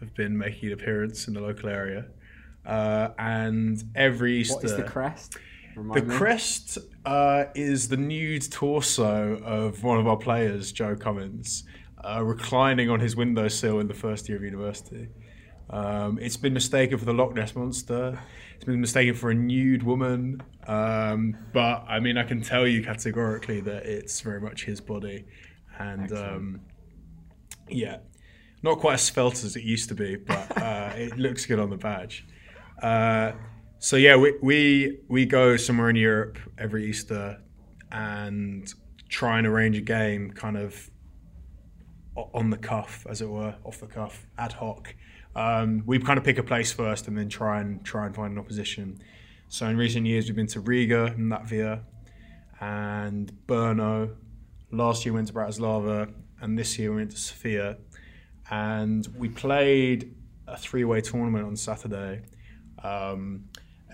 [0.00, 2.06] have been making an appearance in the local area.
[2.64, 5.36] Uh, and every Easter, What is the crest?
[5.76, 6.16] Remind the me.
[6.16, 11.64] crest uh, is the nude torso of one of our players, Joe Cummins,
[12.04, 15.08] uh, reclining on his windowsill in the first year of university.
[15.70, 18.18] Um, it's been mistaken for the Loch Ness monster.
[18.56, 20.42] It's been mistaken for a nude woman.
[20.66, 25.24] Um, but I mean, I can tell you categorically that it's very much his body,
[25.78, 26.60] and um,
[27.68, 27.98] yeah,
[28.62, 31.70] not quite as svelte as it used to be, but uh, it looks good on
[31.70, 32.26] the badge.
[32.82, 33.32] Uh,
[33.78, 37.40] so yeah, we, we we go somewhere in Europe every Easter
[37.90, 38.72] and
[39.08, 40.90] try and arrange a game, kind of
[42.34, 44.94] on the cuff, as it were, off the cuff, ad hoc.
[45.34, 48.32] Um, we kind of pick a place first and then try and try and find
[48.32, 49.00] an opposition.
[49.48, 51.82] So in recent years, we've been to Riga in Latvia
[52.60, 54.14] and Brno.
[54.70, 57.78] Last year we went to Bratislava, and this year we went to Sofia.
[58.50, 60.14] And we played
[60.46, 62.22] a three-way tournament on Saturday
[62.82, 63.44] um,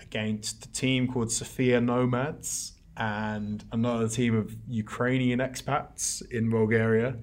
[0.01, 7.15] against a team called Sofia Nomads and another team of Ukrainian expats in Bulgaria.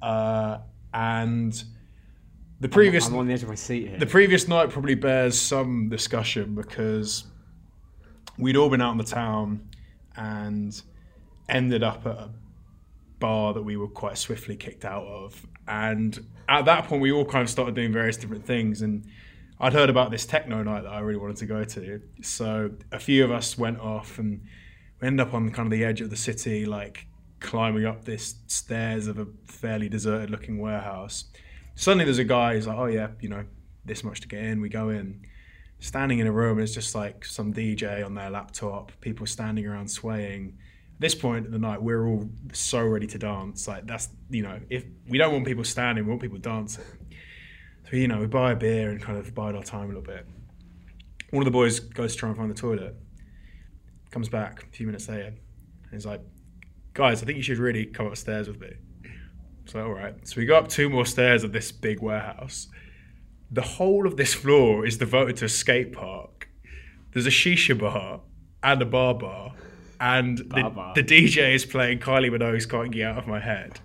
[0.00, 0.58] Uh,
[0.94, 1.62] and
[2.60, 3.98] the previous I'm on the edge of my seat here.
[3.98, 7.24] the previous night probably bears some discussion because
[8.38, 9.68] we'd all been out in the town
[10.16, 10.80] and
[11.48, 12.30] ended up at a
[13.18, 15.46] bar that we were quite swiftly kicked out of.
[15.68, 16.18] And
[16.48, 18.82] at that point, we all kind of started doing various different things.
[18.82, 19.06] And
[19.60, 22.00] I'd heard about this techno night that I really wanted to go to.
[22.22, 24.40] So a few of us went off and
[25.00, 27.06] we ended up on kind of the edge of the city, like
[27.40, 31.24] climbing up this stairs of a fairly deserted looking warehouse.
[31.74, 33.44] Suddenly there's a guy who's like, oh yeah, you know,
[33.84, 34.62] this much to get in.
[34.62, 35.26] We go in.
[35.78, 39.90] Standing in a room, it's just like some DJ on their laptop, people standing around
[39.90, 40.58] swaying.
[40.94, 43.66] At this point of the night, we're all so ready to dance.
[43.66, 46.84] Like that's you know, if we don't want people standing, we want people dancing.
[47.90, 50.02] So you know, we buy a beer and kind of bide our time a little
[50.02, 50.24] bit.
[51.30, 52.94] One of the boys goes to try and find the toilet.
[54.10, 56.20] Comes back a few minutes later, and he's like,
[56.94, 58.74] "Guys, I think you should really come upstairs with me."
[59.66, 60.14] So all right.
[60.26, 62.68] So we go up two more stairs of this big warehouse.
[63.50, 66.48] The whole of this floor is devoted to a skate park.
[67.12, 68.20] There's a shisha bar
[68.62, 69.54] and a bar bar,
[70.00, 73.80] and the, the DJ is playing Kylie Minogue's "Can't Get Out of My Head."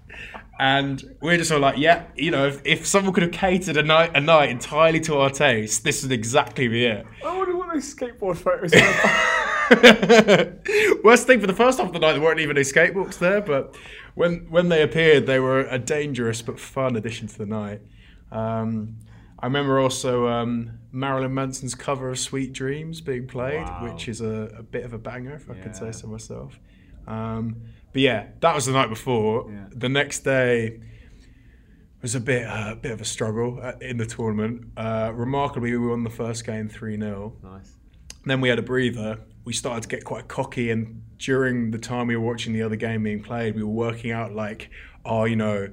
[0.58, 3.84] And we're just all like, yeah, you know, if, if someone could have catered a
[3.84, 7.06] night a night entirely to our taste, this would exactly be it.
[7.26, 8.72] I wonder what those skateboard photos
[11.04, 13.42] Worst thing for the first half of the night, there weren't even any skateboards there,
[13.42, 13.76] but
[14.14, 17.82] when when they appeared, they were a dangerous but fun addition to the night.
[18.32, 18.98] Um,
[19.40, 23.92] I remember also um, Marilyn Manson's cover of "Sweet Dreams" being played, Wow.
[23.92, 26.58] which is a, a bit of a banger, if I could say so myself.
[27.08, 27.58] Um,
[27.96, 29.50] but yeah, that was the night before.
[29.50, 29.68] Yeah.
[29.72, 30.82] The next day
[32.02, 34.66] was a bit uh, bit of a struggle uh, in the tournament.
[34.76, 37.72] Uh, remarkably, we won the first game three 0 nice.
[38.26, 39.20] then we had a breather.
[39.46, 42.76] We started to get quite cocky, and during the time we were watching the other
[42.76, 44.70] game being played, we were working out like,
[45.06, 45.70] oh, you know,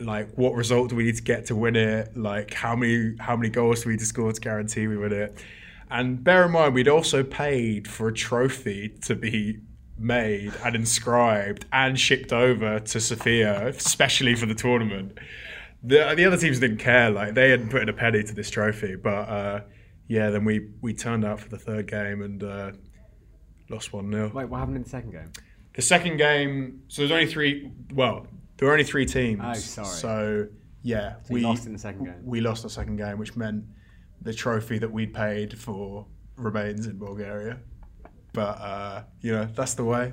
[0.00, 2.14] like what result do we need to get to win it?
[2.14, 5.14] Like how many how many goals do we need to score to guarantee we win
[5.14, 5.42] it?
[5.90, 9.60] And bear in mind, we'd also paid for a trophy to be
[10.02, 15.18] made and inscribed and shipped over to Sofia, especially for the tournament.
[15.82, 18.50] The, the other teams didn't care; like they hadn't put in a penny to this
[18.50, 18.96] trophy.
[18.96, 19.60] But uh,
[20.08, 22.72] yeah, then we we turned out for the third game and uh,
[23.68, 25.32] lost one 0 Wait, what happened in the second game?
[25.74, 27.72] The second game, so there's only three.
[27.94, 29.40] Well, there were only three teams.
[29.42, 29.86] Oh, sorry.
[29.86, 30.46] So
[30.82, 32.20] yeah, So you lost in the second game.
[32.24, 33.64] We lost the second game, which meant
[34.20, 37.58] the trophy that we'd paid for remains in Bulgaria.
[38.32, 40.12] But uh, you know, that's the way.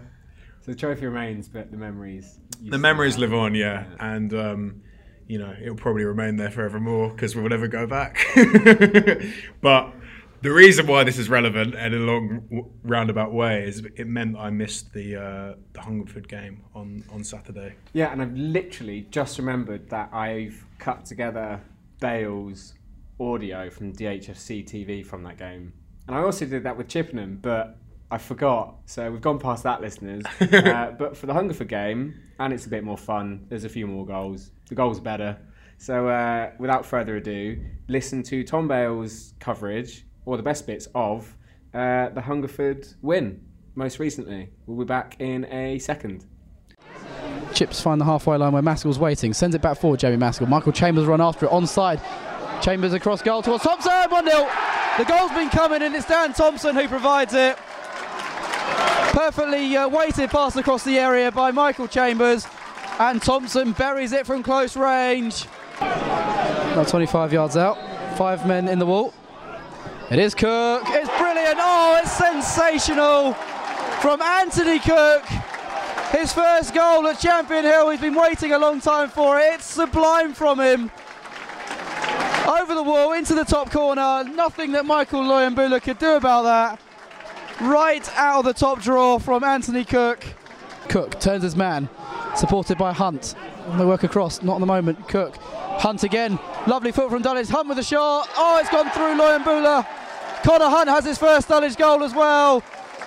[0.62, 2.40] So the trophy remains, but the memories.
[2.62, 4.82] The memories live on, yeah, and um,
[5.28, 8.18] you know it'll probably remain there forevermore because we'll never go back.
[9.62, 9.94] but
[10.42, 14.50] the reason why this is relevant in a long roundabout way is it meant I
[14.50, 17.76] missed the uh, the Hungerford game on on Saturday.
[17.94, 21.62] Yeah, and I've literally just remembered that I've cut together
[22.00, 22.74] Bale's
[23.20, 25.74] audio from DHFC TV from that game.
[26.08, 27.78] And I also did that with Chippenham, but
[28.12, 28.76] I forgot.
[28.86, 30.24] So we've gone past that, listeners.
[30.42, 33.86] uh, but for the Hungerford game, and it's a bit more fun, there's a few
[33.86, 34.52] more goals.
[34.68, 35.38] The goals better.
[35.78, 41.36] So uh, without further ado, listen to Tom Bale's coverage, or the best bits of
[41.74, 43.42] uh, the Hungerford win
[43.76, 44.50] most recently.
[44.66, 46.26] We'll be back in a second.
[47.54, 49.34] Chips find the halfway line where Maskell's waiting.
[49.34, 50.48] Sends it back forward, Jamie Maskell.
[50.48, 52.02] Michael Chambers run after it onside.
[52.62, 54.10] Chambers across goal towards Thompson.
[54.10, 54.50] 1 0.
[54.98, 57.58] The goal's been coming and it's Dan Thompson who provides it.
[59.12, 62.48] Perfectly uh, weighted pass across the area by Michael Chambers.
[63.00, 65.46] And Thompson buries it from close range.
[65.80, 67.78] About 25 yards out.
[68.18, 69.14] Five men in the wall.
[70.12, 70.84] It is Cook.
[70.88, 71.58] It's brilliant.
[71.60, 73.34] Oh, it's sensational
[74.02, 75.26] from Anthony Cook.
[76.12, 77.90] His first goal at Champion Hill.
[77.90, 79.54] He's been waiting a long time for it.
[79.56, 80.92] It's sublime from him.
[82.48, 84.24] Over the wall, into the top corner.
[84.24, 86.80] Nothing that Michael Loyambula could do about that.
[87.62, 90.26] Right out of the top drawer from Anthony Cook.
[90.88, 91.90] Cook turns his man,
[92.36, 93.36] supported by Hunt.
[93.78, 95.08] They work across, not at the moment.
[95.08, 95.36] Cook.
[95.38, 96.40] Hunt again.
[96.68, 97.50] Lovely foot from Dulwich.
[97.50, 98.30] Hunt with a shot.
[98.36, 99.86] Oh, it's gone through Loyambula.
[100.44, 102.64] Connor Hunt has his first Dulwich goal as well.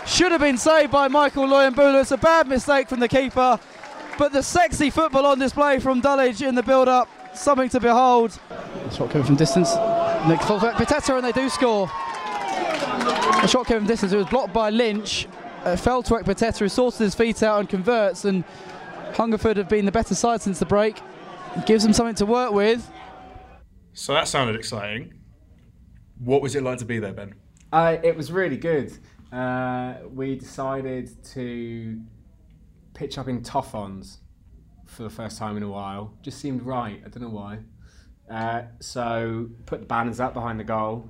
[0.06, 2.02] Should have been saved by Michael Loyambula.
[2.02, 3.58] It's a bad mistake from the keeper.
[4.18, 8.38] But the sexy football on display from Dulwich in the build up, something to behold.
[8.92, 9.74] Shot coming from distance.
[10.28, 11.90] Nick fullback Pitetta and they do score.
[13.42, 14.12] A shot came from distance.
[14.12, 15.26] It was blocked by Lynch.
[15.64, 18.24] Uh, fell to Ekpiteta, who sorted his feet out and converts.
[18.24, 18.44] And
[19.14, 21.00] Hungerford have been the better side since the break.
[21.66, 22.90] Gives them something to work with.
[23.92, 25.14] So that sounded exciting.
[26.18, 27.34] What was it like to be there, Ben?
[27.72, 28.96] Uh, it was really good.
[29.32, 32.00] Uh, we decided to
[32.94, 34.18] pitch up in Toffons
[34.86, 36.14] for the first time in a while.
[36.22, 37.02] Just seemed right.
[37.04, 37.58] I don't know why.
[38.30, 41.08] Uh, so put the banners up behind the goal.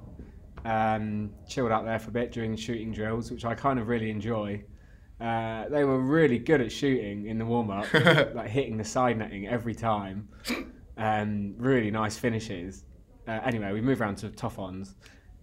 [0.64, 4.10] Um, chilled out there for a bit during shooting drills, which I kind of really
[4.10, 4.62] enjoy.
[5.20, 7.92] Uh, they were really good at shooting in the warm up,
[8.34, 10.28] like hitting the side netting every time.
[10.96, 12.84] Um, really nice finishes.
[13.26, 14.94] Uh, anyway, we move around to Toffons,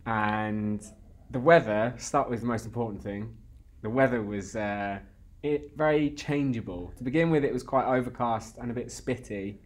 [0.05, 0.85] and
[1.31, 1.93] the weather.
[1.97, 3.35] Start with the most important thing.
[3.81, 4.99] The weather was uh,
[5.43, 6.91] it, very changeable.
[6.97, 9.57] To begin with, it was quite overcast and a bit spitty,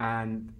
[0.00, 0.52] and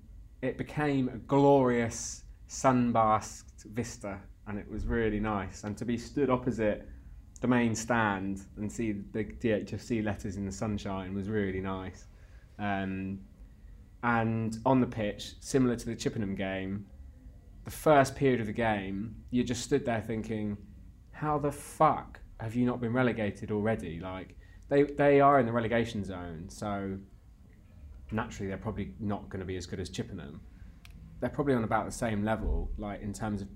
[0.43, 5.65] it became a glorious sun-basked vista, and it was really nice.
[5.65, 6.89] And to be stood opposite
[7.43, 12.07] the main stand and see the DHFC letters in the sunshine was really nice.
[12.59, 13.19] Um,
[14.05, 16.87] and on the pitch, similar to the Chippenham game,
[17.65, 20.57] the first period of the game, you just stood there thinking,
[21.11, 23.99] how the fuck have you not been relegated already?
[24.01, 24.37] Like,
[24.69, 26.97] they, they are in the relegation zone, so
[28.13, 30.41] naturally they're probably not going to be as good as Chippenham.
[31.23, 33.49] They're probably on about the same level, like in terms of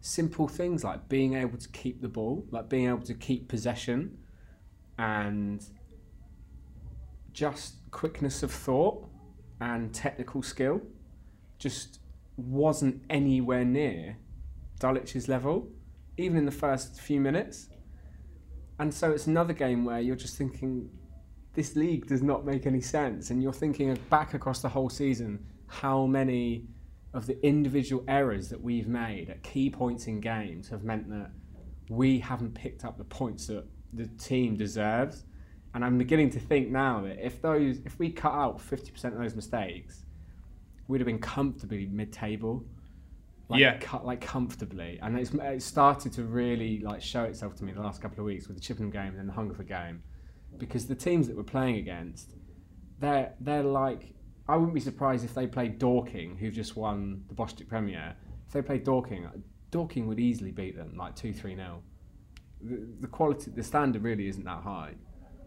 [0.00, 4.16] simple things like being able to keep the ball, like being able to keep possession,
[4.98, 5.62] and
[7.34, 9.06] just quickness of thought
[9.60, 10.80] and technical skill.
[11.58, 12.00] Just
[12.38, 14.16] wasn't anywhere near
[14.80, 15.68] Dulwich's level,
[16.16, 17.68] even in the first few minutes.
[18.78, 20.88] And so it's another game where you're just thinking,
[21.52, 23.28] this league does not make any sense.
[23.28, 26.64] And you're thinking back across the whole season, how many
[27.14, 31.30] of the individual errors that we've made at key points in games have meant that
[31.88, 35.24] we haven't picked up the points that the team deserves.
[35.74, 39.18] And I'm beginning to think now that if those, if we cut out 50% of
[39.18, 40.04] those mistakes,
[40.88, 42.64] we'd have been comfortably mid-table.
[43.48, 43.78] Like, Yeah.
[43.78, 47.80] cu- like comfortably, and it's it started to really like show itself to me the
[47.80, 50.02] last couple of weeks with the Chippenham game and then the Hungerford game,
[50.58, 52.34] because the teams that we're playing against,
[53.00, 54.14] they're they're like
[54.50, 58.16] I wouldn't be surprised if they played Dorking, who've just won the Bostik Premier.
[58.48, 59.28] If they played Dorking,
[59.70, 61.82] Dorking would easily beat them like two three 0
[62.62, 64.94] the, the quality, the standard really isn't that high.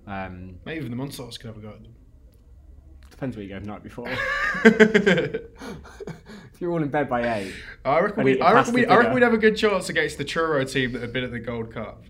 [0.08, 1.94] Um, Maybe even the Monstars could have a go at them.
[3.10, 4.08] depends where you go the night before.
[4.66, 5.42] if
[6.60, 7.54] you're all in bed by eight,
[7.86, 10.26] I reckon, we, I, reckon we, I reckon we'd have a good chance against the
[10.26, 12.04] Churro team that have been at the Gold Cup.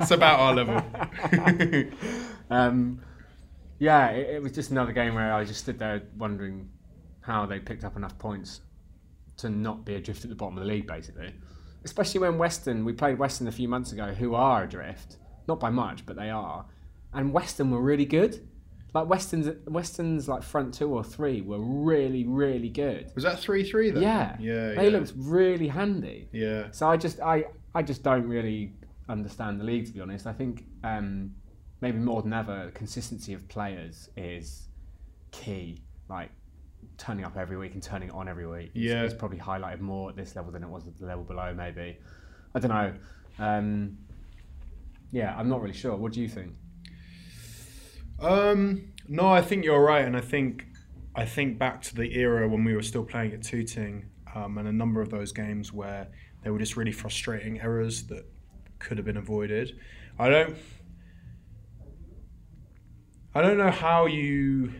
[0.00, 0.82] it's about our level.
[2.50, 3.00] um,
[3.78, 6.68] yeah, it, it was just another game where I just stood there wondering
[7.20, 8.60] how they picked up enough points
[9.38, 11.34] to not be adrift at the bottom of the league, basically.
[11.84, 15.16] Especially when Weston, we played Weston a few months ago, who are adrift,
[15.48, 16.64] not by much, but they are,
[17.12, 18.46] and Weston were really good.
[18.94, 23.10] Like Weston's, Weston's like front two or three were really, really good.
[23.16, 24.02] Was that 3 3 then?
[24.02, 24.74] Yeah, Yeah.
[24.74, 24.98] they yeah.
[24.98, 26.28] looked really handy.
[26.32, 26.70] Yeah.
[26.70, 28.72] So I just I I just don't really
[29.08, 30.28] understand the league to be honest.
[30.28, 31.34] I think um,
[31.84, 34.68] maybe more than ever, consistency of players is
[35.32, 35.82] key.
[36.08, 36.30] Like
[36.96, 38.70] turning up every week and turning it on every week.
[38.74, 39.02] is- Yeah.
[39.04, 41.52] is probably highlighted more at this level than it was at the level below.
[41.54, 41.98] Maybe
[42.54, 42.94] I don't know.
[43.38, 43.98] Um,
[45.12, 45.94] yeah, I'm not really sure.
[45.96, 46.54] What do you think?
[48.18, 50.66] Um, no, I think you're right, and I think
[51.16, 54.66] I think back to the era when we were still playing at Tooting, um, and
[54.68, 56.08] a number of those games where
[56.42, 58.24] they were just really frustrating errors that
[58.78, 59.78] could have been avoided.
[60.18, 60.56] I don't.
[63.34, 64.72] I don't know how you.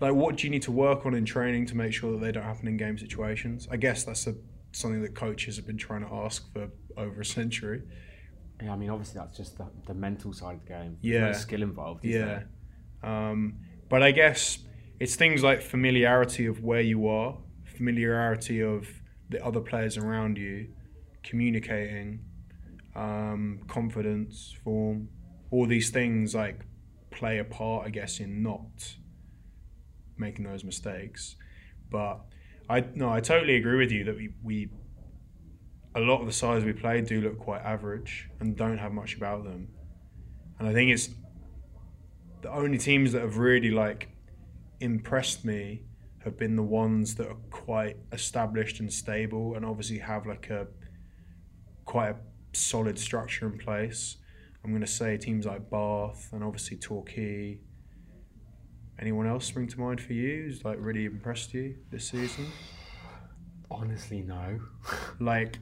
[0.00, 2.32] Like, what do you need to work on in training to make sure that they
[2.32, 3.68] don't happen in game situations?
[3.70, 4.34] I guess that's a,
[4.72, 7.82] something that coaches have been trying to ask for over a century.
[8.60, 10.98] Yeah, I mean, obviously that's just the, the mental side of the game.
[11.02, 11.26] Yeah.
[11.26, 12.04] no skill involved.
[12.04, 12.42] Yeah.
[13.02, 14.58] Um, but I guess
[14.98, 17.36] it's things like familiarity of where you are,
[17.76, 18.88] familiarity of
[19.30, 20.68] the other players around you,
[21.22, 22.20] communicating,
[22.94, 25.08] um, confidence, form,
[25.52, 26.60] all these things like
[27.10, 28.96] play a part, I guess, in not
[30.16, 31.36] making those mistakes.
[31.90, 32.20] But
[32.68, 34.70] I no, I totally agree with you that we, we
[35.94, 39.14] a lot of the sides we play do look quite average and don't have much
[39.14, 39.68] about them.
[40.58, 41.10] And I think it's
[42.40, 44.08] the only teams that have really like
[44.80, 45.82] impressed me
[46.24, 50.66] have been the ones that are quite established and stable and obviously have like a
[51.84, 52.16] quite a
[52.56, 54.16] solid structure in place.
[54.64, 57.58] I'm going to say teams like Bath and obviously Torquay.
[58.98, 62.46] Anyone else spring to mind for you who's like really impressed you this season?
[63.70, 64.60] Honestly, no.
[65.18, 65.58] Like,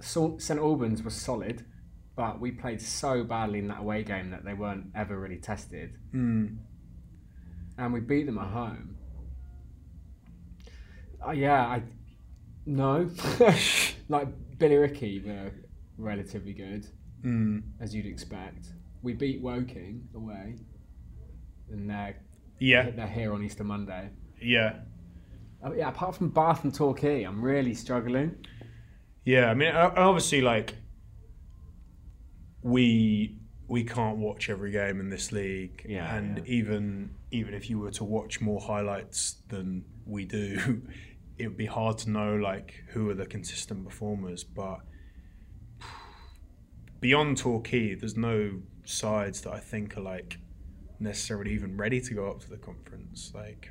[0.00, 1.64] So- St Albans was solid,
[2.16, 5.96] but we played so badly in that away game that they weren't ever really tested,
[6.12, 6.56] mm,
[7.78, 8.96] and we beat them at home.
[11.24, 11.82] Uh, yeah, I
[12.66, 13.08] no.
[14.08, 14.28] like
[14.58, 15.52] Billericay were
[15.98, 16.86] relatively good,
[17.24, 18.68] mm, as you'd expect.
[19.02, 20.56] We beat Woking away,
[21.70, 22.16] and they're
[22.58, 24.10] yeah, they're here on Easter Monday.
[24.40, 24.80] yeah,
[25.64, 28.36] Uh, yeah, apart from Bath and Torquay, I'm really struggling.
[29.24, 29.46] yeah.
[29.50, 30.76] I mean, obviously, like
[32.62, 36.44] we we can't watch every game in this league, Yeah, and yeah.
[36.46, 40.82] even even if you were to watch more highlights than we do,
[41.38, 44.44] it would be hard to know like who are the consistent performers.
[44.44, 44.80] But
[47.02, 48.52] beyond Torquay, there's no
[48.84, 50.38] sides that I think are like
[50.98, 53.32] necessarily even ready to go up to the conference.
[53.34, 53.70] Like,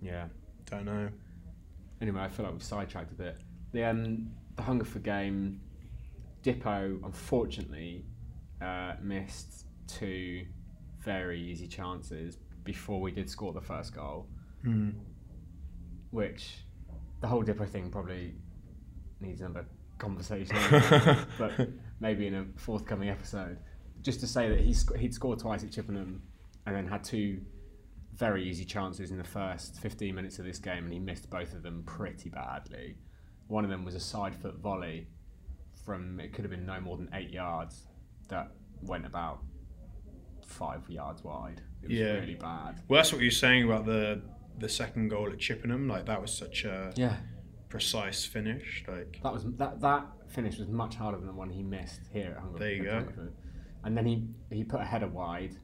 [0.00, 0.28] Yeah.
[0.64, 1.10] don't know.
[2.00, 3.36] Anyway, I feel like we've sidetracked a bit.
[3.72, 5.60] The um, the Hungerford game,
[6.42, 8.04] Dipo unfortunately
[8.62, 10.46] uh, missed two
[11.00, 14.26] very easy chances before we did score the first goal,
[14.64, 14.94] Mm.
[16.10, 16.64] which
[17.20, 18.34] the whole Dipo thing probably
[19.20, 19.66] needs another
[19.98, 20.56] conversation,
[21.38, 21.52] but
[22.00, 23.58] maybe in a forthcoming episode.
[24.02, 26.22] Just to say that he sc- he'd scored twice at Chippenham
[26.66, 27.40] and then had two
[28.14, 31.52] very easy chances in the first 15 minutes of this game, and he missed both
[31.52, 32.96] of them pretty badly.
[33.48, 35.08] One of them was a side foot volley
[35.84, 37.88] from it could have been no more than eight yards
[38.28, 39.40] that went about
[40.46, 41.60] five yards wide.
[41.82, 42.12] It was Yeah.
[42.14, 42.80] really bad.
[42.88, 44.22] Well, that's what you're saying about the
[44.56, 45.88] the second goal at Chippenham.
[45.88, 47.16] Like that was such a Yeah,
[47.68, 48.84] precise finish.
[48.86, 52.32] Like that was that that finish was much harder than the one he missed here
[52.36, 52.60] at Hungerford.
[52.60, 53.06] There you go.
[53.84, 55.56] And then he he put a header wide,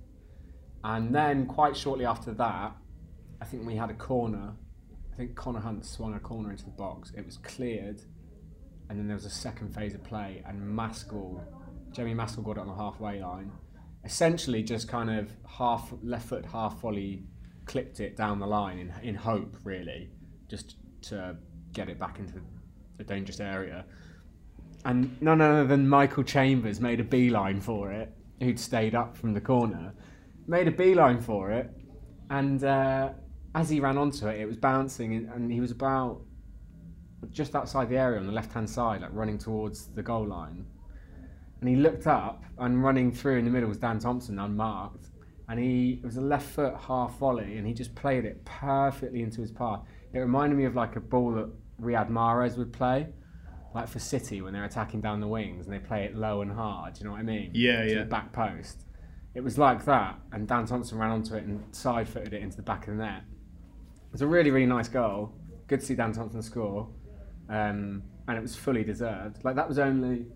[0.85, 2.77] and then quite shortly after that,
[3.41, 4.53] I think we had a corner.
[5.13, 7.13] I think Connor Hunt swung a corner into the box.
[7.17, 8.03] It was cleared,
[8.89, 11.43] and then there was a second phase of play, and Maskell,
[11.93, 13.51] Jamie Maskell got it on the halfway line.
[14.05, 17.25] Essentially, just kind of half left foot, half volley,
[17.67, 20.11] clipped it down the line in in hope, really,
[20.49, 21.37] just to
[21.73, 22.41] get it back into
[22.99, 23.87] a dangerous area.
[24.85, 29.35] And none other than Michael Chambers made a beeline for it, who'd stayed up from
[29.35, 29.93] the corner,
[30.47, 31.71] made a beeline for it,
[32.31, 33.11] and uh,
[33.55, 36.23] as he ran onto it, it was bouncing, and, and he was about
[37.31, 40.65] just outside the area on the left hand side, like running towards the goal line.
[41.61, 45.09] And he looked up, and running through in the middle was Dan Thompson, unmarked.
[45.49, 49.23] And he it was a left foot half volley, and he just played it perfectly
[49.23, 49.81] into his path.
[50.13, 51.51] It reminded me of like a ball that
[51.83, 53.09] Riyad Mahrez would play,
[53.75, 56.51] like for City when they're attacking down the wings and they play it low and
[56.53, 56.99] hard.
[56.99, 57.51] You know what I mean?
[57.55, 57.99] Yeah, to yeah.
[58.01, 58.85] The back post.
[59.35, 62.57] It was like that, and Dan Thompson ran onto it and side footed it into
[62.57, 63.23] the back of the net.
[64.07, 65.33] It was a really, really nice goal.
[65.69, 66.89] Good to see Dan Thompson score,
[67.49, 69.45] um, and it was fully deserved.
[69.45, 70.27] Like that was only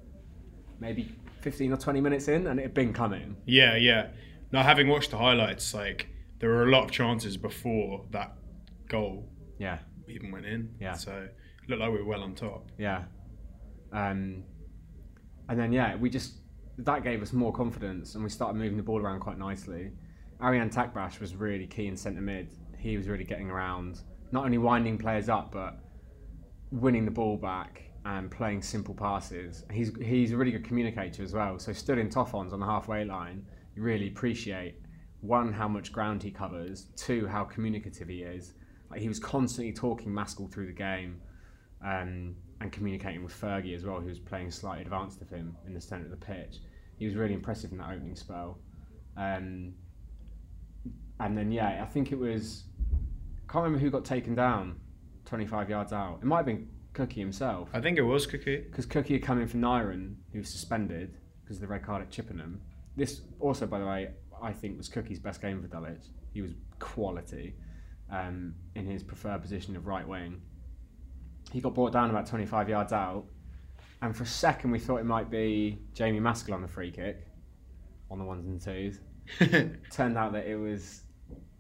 [0.79, 1.11] maybe
[1.41, 3.37] 15 or 20 minutes in, and it had been coming.
[3.47, 4.09] yeah, yeah.
[4.53, 6.07] Now having watched the highlights, like
[6.39, 8.37] there were a lot of chances before that
[8.89, 9.29] goal
[9.59, 9.79] Yeah,
[10.09, 10.73] even went in.
[10.81, 10.93] Yeah.
[10.93, 11.11] So
[11.63, 12.71] it looked like we were well on top.
[12.79, 13.05] yeah.
[13.95, 14.43] Um,
[15.49, 16.35] and then yeah, we just
[16.79, 19.93] that gave us more confidence, and we started moving the ball around quite nicely.
[20.43, 22.51] Ariane Takbash was really key in centre mid.
[22.79, 24.01] He was really getting around,
[24.33, 25.79] not only winding players up, but
[26.71, 29.65] winning the ball back and playing simple passes.
[29.71, 31.59] He's he's a really good communicator as well.
[31.59, 34.81] So stood in Toffons on the halfway line, you really appreciate
[35.21, 38.55] one how much ground he covers, two how communicative he is.
[38.91, 41.21] Like he was constantly talking Maskell through the game,
[41.85, 45.75] um, and communicating with Fergie as well, who was playing slightly advanced of him in
[45.75, 46.59] the centre of the pitch.
[46.99, 48.59] He was really impressive in that opening spell.
[49.17, 49.75] Um,
[51.21, 52.65] and then yeah, I think it was
[53.49, 54.81] can't remember who got taken down
[55.27, 56.19] 25 yards out.
[56.23, 58.59] It might have been Cookie himself I think it was Cookie.
[58.59, 62.03] because Cookie had come in for Nyren, who was suspended because of the red card
[62.03, 62.61] at Chippenham.
[62.97, 64.11] This also, by the way,
[64.43, 66.07] I think was Cookie's best game for Dulwich.
[66.33, 67.55] He was quality
[68.11, 70.41] um, in his preferred position of right wing.
[71.55, 73.25] He got brought down about 25 yards out,
[74.03, 77.29] and for a second we thought it might be Jamie Maskell on the free kick,
[78.11, 78.99] on the ones and twos.
[79.93, 81.03] Turned out that it was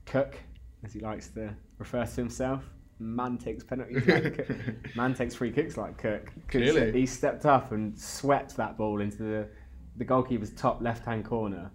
[0.04, 0.34] Cook,
[0.82, 2.64] as he likes to refer to himself.
[2.98, 4.56] Man takes penalties like Cook.
[4.96, 6.32] Man takes free kicks like Cook.
[6.48, 6.90] Clearly.
[6.90, 9.48] He stepped up and swept that ball into the,
[9.96, 11.70] the goalkeeper's top left hand corner.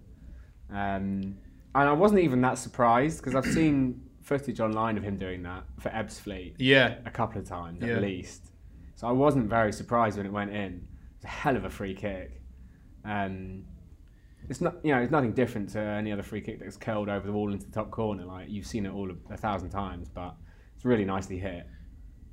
[0.70, 1.38] Um,
[1.74, 5.64] and I wasn't even that surprised because I've seen footage online of him doing that
[5.78, 7.94] for Ebbsfleet yeah, a couple of times Yeah.
[7.96, 8.50] at least.
[8.96, 10.86] So I wasn't very surprised when it went in.
[11.16, 12.40] It's a hell of a free kick.
[13.04, 13.64] Um,
[14.48, 17.26] it's not, you know, it's nothing different to any other free kick that's curled over
[17.26, 18.24] the wall into the top corner.
[18.24, 20.34] Like you've seen it all a, a thousand times, but
[20.76, 21.66] it's really nicely hit.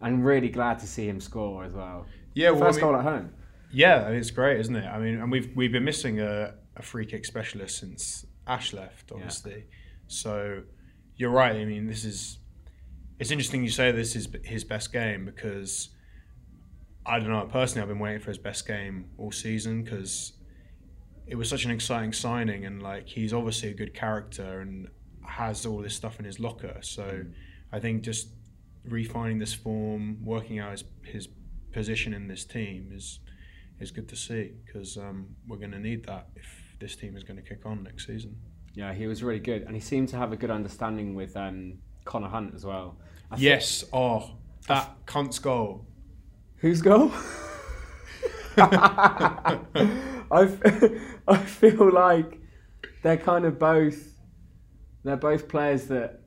[0.01, 2.05] I'm really glad to see him score as well.
[2.33, 2.49] yeah.
[2.51, 3.31] Well, I First mean- goal at home.
[3.71, 4.85] Yeah, I mean, it's great, isn't it?
[4.85, 9.11] I mean, and we've we've been missing a, a free kick specialist since Ash left,
[9.11, 9.65] obviously.
[10.07, 10.61] So
[11.18, 11.55] you're right.
[11.55, 12.38] I mean, this is
[13.20, 15.89] it's interesting you say this is his best game because
[17.05, 17.47] I don't know.
[17.51, 20.34] Personally, I've been waiting for his best game all season because
[21.26, 24.88] it was such an exciting signing, and like he's obviously a good character and
[25.26, 26.78] has all this stuff in his locker.
[26.82, 27.24] So
[27.72, 28.30] I think just
[28.86, 31.28] refining this form, working out his his
[31.72, 33.20] position in this team is
[33.80, 36.47] is good to see because um, we're going to need that if
[36.80, 38.36] this team is going to kick on next season.
[38.78, 41.80] Yeah, he was really good, and he seemed to have a good understanding with um,
[42.05, 42.97] Connor Hunt as well.
[43.32, 45.88] I Yes, oh, that cunt's goal.
[46.57, 47.11] Whose goal?
[48.57, 49.59] I,
[50.32, 50.91] f-
[51.28, 52.39] I feel like
[53.01, 54.13] they're kind of both
[55.03, 56.21] they're both players that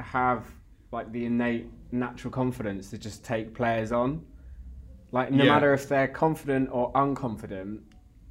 [0.00, 0.46] have
[0.90, 4.24] like the innate natural confidence to just take players on.
[5.12, 5.52] Like no Yeah.
[5.54, 7.80] matter if they're confident or unconfident,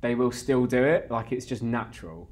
[0.01, 1.11] they will still do it.
[1.11, 2.29] Like it's just natural.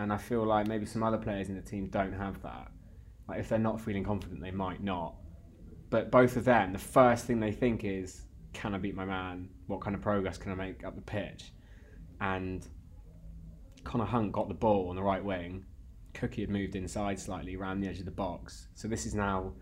[0.00, 2.68] And I feel like maybe some other players in the team don't have that.
[3.28, 5.16] Like if they're not feeling confident, they might not.
[5.90, 8.22] But both of them, the first thing they think is,
[8.54, 9.50] can I beat my man?
[9.66, 11.52] What kind of progress can I make up the pitch?
[12.18, 12.66] And
[13.84, 15.66] Connor Hunt got the ball on the right wing.
[16.14, 18.68] Cookie had moved inside slightly around the edge of the box.
[18.74, 19.52] So this is now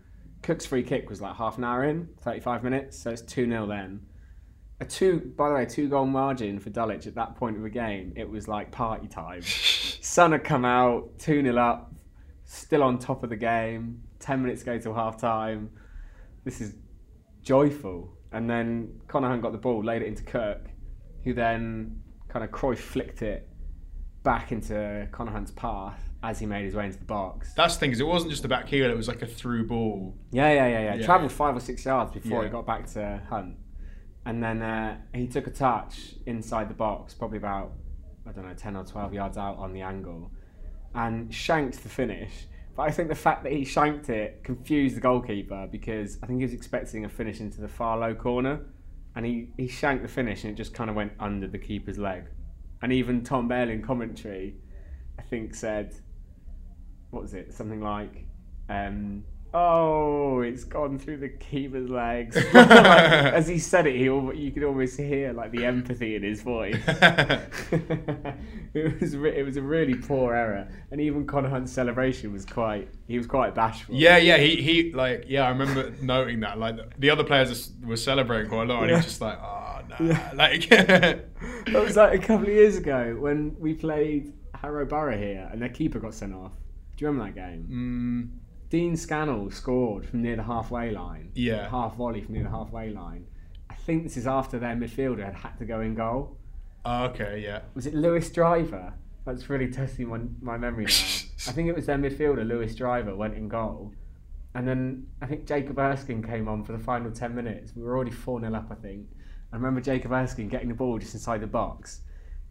[0.41, 2.97] Cook's free kick was like half an hour in, 35 minutes.
[2.97, 4.05] So it's 2 0 then.
[4.81, 7.69] A two, by the way, two goal margin for Dulwich at that point of the
[7.69, 8.13] game.
[8.15, 9.41] It was like party time.
[10.01, 11.93] Sun had come out, 2 0 up,
[12.45, 14.01] still on top of the game.
[14.19, 15.69] 10 minutes to go till half time.
[16.45, 16.75] This is
[17.41, 18.13] joyful.
[18.31, 20.69] And then Connor Hunt got the ball, laid it into Kirk,
[21.23, 23.49] who then kind of Cruyff flicked it
[24.23, 27.53] back into Connor Hunt's path as he made his way into the box.
[27.55, 29.67] That's the thing is, it wasn't just a back heel; it was like a through
[29.67, 30.15] ball.
[30.31, 30.95] Yeah, yeah, yeah, yeah.
[30.95, 31.05] Yeah.
[31.05, 32.49] Travelled five or six yards before Yeah.
[32.49, 33.55] got back to Hunt.
[34.25, 37.71] And then uh, he took a touch inside the box, probably about,
[38.27, 40.31] I don't know, 10 or 12 yards out on the angle,
[40.93, 42.47] and shanked the finish.
[42.75, 46.39] But I think the fact that he shanked it confused the goalkeeper because I think
[46.39, 48.61] he was expecting a finish into the far low corner.
[49.15, 51.97] And he, he shanked the finish and it just kind of went under the keeper's
[51.97, 52.25] leg.
[52.81, 54.55] And even Tom Bale in commentary,
[55.17, 55.93] I think, said,
[57.09, 57.53] what was it?
[57.53, 58.25] Something like,
[58.69, 64.51] um, "Oh, it's gone through the keeper's legs." Like, as he said it, he you
[64.53, 66.75] could almost hear like the empathy in his voice.
[68.73, 72.89] it was it was a really poor error, and even Connor Hunt's celebration was quite
[73.07, 73.95] he was quite bashful.
[73.95, 76.57] Yeah, yeah, he, he like yeah, I remember noting that.
[76.59, 79.79] Like the other players were celebrating quite a lot, and he was just like, oh
[79.89, 80.31] no, Yeah.
[80.35, 81.25] like that
[81.73, 85.69] was like a couple of years ago when we played Harrow Borough here, and their
[85.69, 86.51] keeper got sent off.
[86.97, 87.67] Do you remember that game?
[87.71, 88.38] mm,
[88.69, 91.31] Dean Scannell scored from near the halfway line.
[91.33, 91.69] Yeah.
[91.69, 93.25] Half volley from near the halfway line.
[93.69, 96.37] I think this is after their midfielder had had to go in goal.
[96.85, 98.93] oh, okay, yeah, Was it Lewis Driver?
[99.25, 100.91] That's really testing my, my memory now.
[101.47, 103.93] I think it was their midfielder, Lewis Driver, went in goal.
[104.55, 107.73] And then I think Jacob Erskine came on for the final 10 minutes.
[107.75, 109.07] We were already 4 0 up, I think.
[109.51, 112.01] I remember Jacob Erskine getting the ball just inside the box,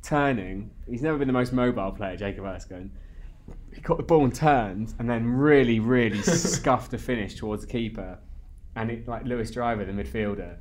[0.02, 0.70] turning.
[0.88, 2.90] He's never been the most mobile player, Jacob Erskine.
[3.78, 7.70] He got the ball and turned, and then really, really scuffed a finish towards the
[7.70, 8.18] keeper.
[8.74, 10.56] And it, like Lewis Driver, the midfielder,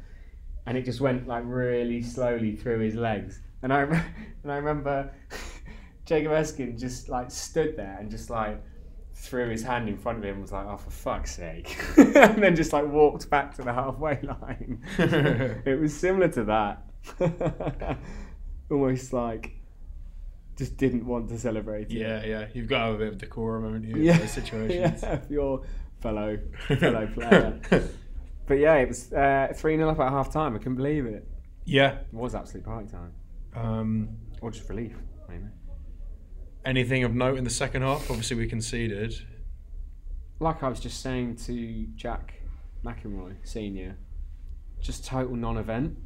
[0.68, 3.42] and it just went like really slowly through his legs.
[3.64, 4.06] And I rem-
[4.44, 5.12] and I remember
[6.06, 8.62] Jacob Erskine just like stood there and just like
[9.16, 12.44] threw his hand in front of him and was like, "Oh, for fuck's sake!" and
[12.44, 14.84] then just like walked back to the halfway line.
[15.00, 17.98] it was similar to that,
[18.70, 19.57] almost like
[20.58, 21.92] just didn't want to celebrate.
[21.92, 21.98] it.
[21.98, 22.48] yeah, yeah.
[22.54, 23.96] You've got to have a bit of decorum, haven't you?
[23.96, 25.02] in yeah, those situations.
[25.04, 25.64] yeah, your
[26.02, 26.38] fellow
[26.80, 27.60] fellow player.
[28.48, 30.56] But yeah, it was uh, three 0 up at half time.
[30.56, 31.28] I couldn't believe it.
[31.66, 31.96] yeah.
[32.00, 33.12] It was absolute party time,
[33.56, 34.10] Um,
[34.42, 34.96] or just relief,
[35.28, 35.44] maybe.
[36.66, 38.10] anything of note in the second half?
[38.10, 39.14] Obviously, we conceded.
[40.40, 42.36] Like I was just saying to Jack
[42.86, 43.98] McEnroy, senior,
[44.80, 45.98] just total non-event.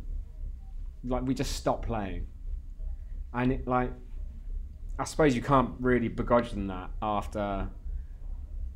[1.04, 2.28] Like we just stopped playing,
[3.34, 3.92] and it like
[5.00, 7.68] I suppose you can't really begrudge them that after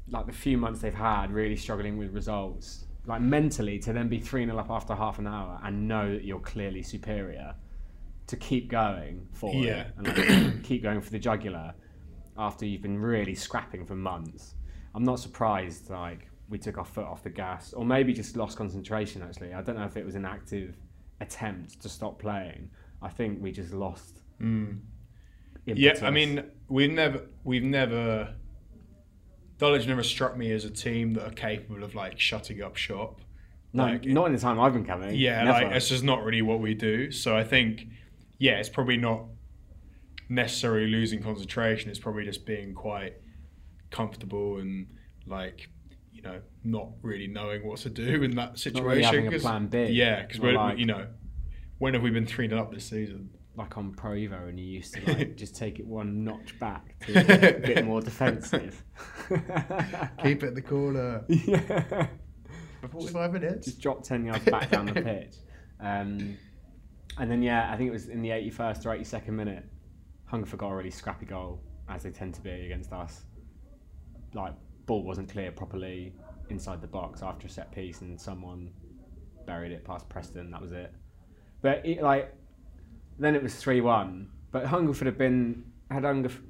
[0.10, 2.86] like the few months they've had really struggling with results.
[3.08, 6.24] Like mentally to then be 3 0 up after half an hour and know that
[6.24, 7.54] you're clearly superior
[8.28, 9.82] to keep going for Yeah.
[9.82, 11.74] it and like, keep going for the jugular
[12.38, 14.56] after you've been really scrapping for months.
[14.96, 18.58] I'm not surprised like we took our foot off the gas or maybe just lost
[18.58, 19.54] concentration actually.
[19.54, 20.76] I don't know if it was an active
[21.22, 22.70] attempt to stop playing.
[23.02, 24.80] I think we just lost Mm.
[25.66, 25.94] Yeah.
[26.04, 28.34] I mean, we've never, we've never,
[29.58, 33.22] Dulwich never struck me as a team that are capable of like shutting up shop.
[33.74, 35.16] no, like, not in the time I've been coming.
[35.16, 35.66] Yeah, Never.
[35.66, 37.12] like it's just not really what we do.
[37.12, 37.88] So I think,
[38.38, 39.26] yeah, it's probably not
[40.30, 41.90] necessarily losing concentration.
[41.90, 43.14] It's probably just being quite
[43.92, 44.88] comfortable and
[45.26, 45.70] like,
[46.12, 48.86] you know, not really knowing what to do in that situation.
[48.86, 49.86] really having a plan B.
[49.86, 51.08] Yeah, because we're, like- you know,
[51.78, 53.30] when have we been three up this season?
[53.58, 57.00] Like on Pro Evo, and you used to like just take it one notch back
[57.06, 57.20] to
[57.58, 58.84] a bit more defensive.
[60.24, 62.08] Keep it in the corner yeah.
[62.82, 63.66] for 45 minutes.
[63.66, 65.36] Just drop ten yards back down the pitch,
[65.80, 66.38] um,
[67.18, 69.66] and then yeah, I think it was in the 81st or 82nd minute,
[70.26, 73.24] Hungerford got a really scrappy goal, as they tend to be against us.
[74.34, 74.54] Like
[74.86, 76.14] ball wasn't clear properly
[76.50, 78.72] inside the box after a set piece, and someone
[79.46, 80.52] buried it past Preston.
[80.52, 80.94] That was it.
[81.62, 82.36] But it, like
[83.20, 84.30] then it was three one.
[84.52, 86.44] But Hungerford had been had Hungerford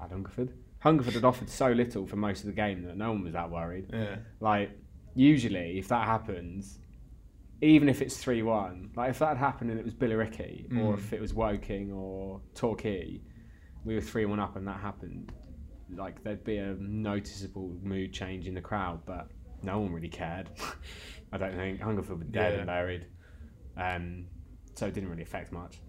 [0.00, 3.24] had Hungerford Hungerford had offered so little for most of the game that no one
[3.24, 3.86] was that worried.
[3.92, 4.16] Yeah.
[4.40, 4.70] Like
[5.14, 6.78] usually, if that happens,
[7.62, 10.94] even if it's three one, like if that had happened and it was Billericay, or
[10.94, 10.98] Mm.
[10.98, 13.20] if it was Woking or Torquay,
[13.84, 15.32] we were three one up and that happened.
[15.94, 19.28] Like there'd be a noticeable mood change in the crowd, but
[19.62, 20.50] no one really cared.
[21.32, 22.58] I don't think Hungerford were dead Yeah.
[22.58, 23.06] and buried,
[23.76, 24.26] um,
[24.74, 25.80] so it didn't really affect much.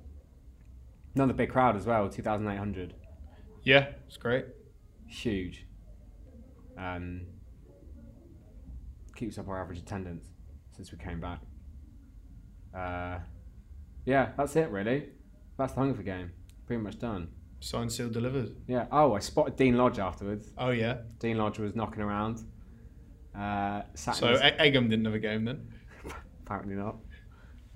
[1.17, 2.93] Another big crowd as well, two thousand eight hundred
[3.63, 4.45] Yeah, it's great.
[5.07, 5.65] huge.
[6.77, 7.21] Um,
[9.15, 10.27] keeps up our average attendance
[10.75, 11.39] since we came back.
[12.71, 13.17] Uh,
[14.05, 15.09] yeah, that's it really.
[15.57, 16.31] That's the Hungerford game.
[16.67, 17.29] Pretty much done.
[17.61, 18.55] Signed, sealed, delivered.
[18.67, 18.85] Yeah.
[18.91, 20.51] Oh, I spotted Dean Lodge afterwards.
[20.55, 20.97] Oh, yeah.
[21.17, 22.43] Dean Lodge was knocking around.
[23.35, 25.67] Uh, sat So E- Egham didn't have a game then.
[26.45, 26.97] apparently not.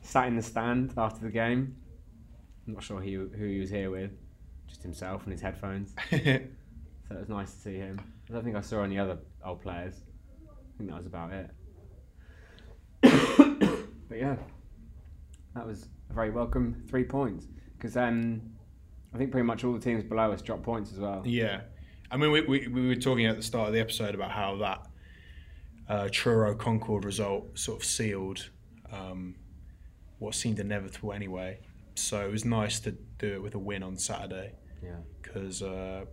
[0.04, 1.78] Sat in the stand after the game.
[2.72, 4.12] I'm not sure who, who he was here with.
[4.66, 5.94] Just himself and his headphones.
[7.10, 8.00] So it was nice to see him.
[8.30, 9.96] I don't think I saw any other old players.
[10.48, 11.50] I think that was about it.
[14.08, 14.38] but yeah,
[15.54, 18.42] that was a very welcome three points because um,
[19.14, 21.22] I think pretty much all the teams below us dropped points as well.
[21.26, 21.64] yeah.
[22.10, 24.56] I mean, we, we, we were talking at the start of the episode about how
[24.60, 24.88] that
[25.90, 28.50] uh, Truro Concord result sort of sealed
[28.90, 29.36] um,
[30.20, 31.60] what seemed inevitable anyway.
[31.96, 34.54] So it was nice to do it with a win on Saturday.
[34.84, 36.06] Yeah, because uh,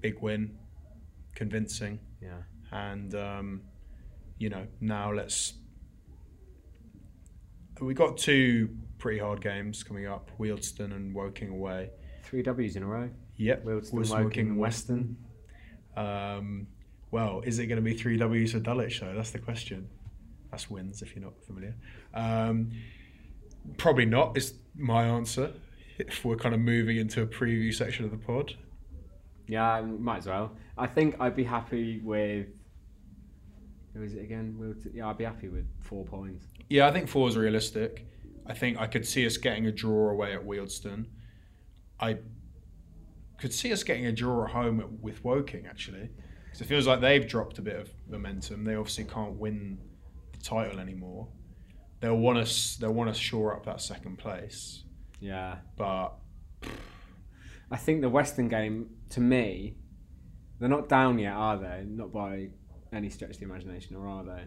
[0.00, 0.58] big win,
[1.34, 2.00] convincing.
[2.20, 3.62] yeah, and um,
[4.38, 5.54] you know now let's
[7.80, 8.68] we got two
[8.98, 11.90] pretty hard games coming up Wealdstone and Woking away.
[12.24, 13.08] Three W's in a row.
[13.36, 15.16] yep Wealdstone, Woking, and Weston.
[15.96, 16.66] um,
[17.10, 19.14] well is it going to be three W's for Dulwich though?
[19.14, 19.88] That's the question.
[20.50, 21.74] That's wins if you're not familiar.
[22.12, 22.70] Um,
[23.78, 25.52] probably not is my answer
[25.98, 28.54] if we're kind of moving into a preview section of the pod
[29.46, 30.56] Yeah, might as well.
[30.78, 32.46] I think I'd be happy with.
[33.94, 34.56] Who is it again?
[34.58, 36.46] Wilton- Yeah, I'd be happy with four points.
[36.68, 38.06] Yeah, I think four is realistic.
[38.46, 41.06] I think I could see us getting a draw away at Wealdstone.
[41.98, 42.18] I
[43.38, 46.08] could see us getting a draw at home at, with Woking actually,
[46.44, 48.64] because it feels like they've dropped a bit of momentum.
[48.64, 49.78] They obviously can't win
[50.32, 51.26] the title anymore.
[52.00, 52.76] They'll want us.
[52.76, 54.84] They'll want to shore up that second place,
[55.20, 56.14] Yeah, but
[57.70, 59.76] I think the Weston game, to me,
[60.58, 61.84] they're not down yet, are they?
[61.86, 62.48] Not by
[62.92, 64.44] any stretch of the imagination, or are they?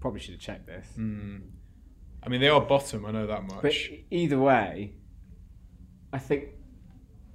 [0.00, 0.86] Probably should have checked this.
[0.98, 1.40] mm,
[2.22, 3.06] I mean they are bottom.
[3.06, 3.64] I know that much.
[3.90, 4.92] e- either way,
[6.12, 6.48] I think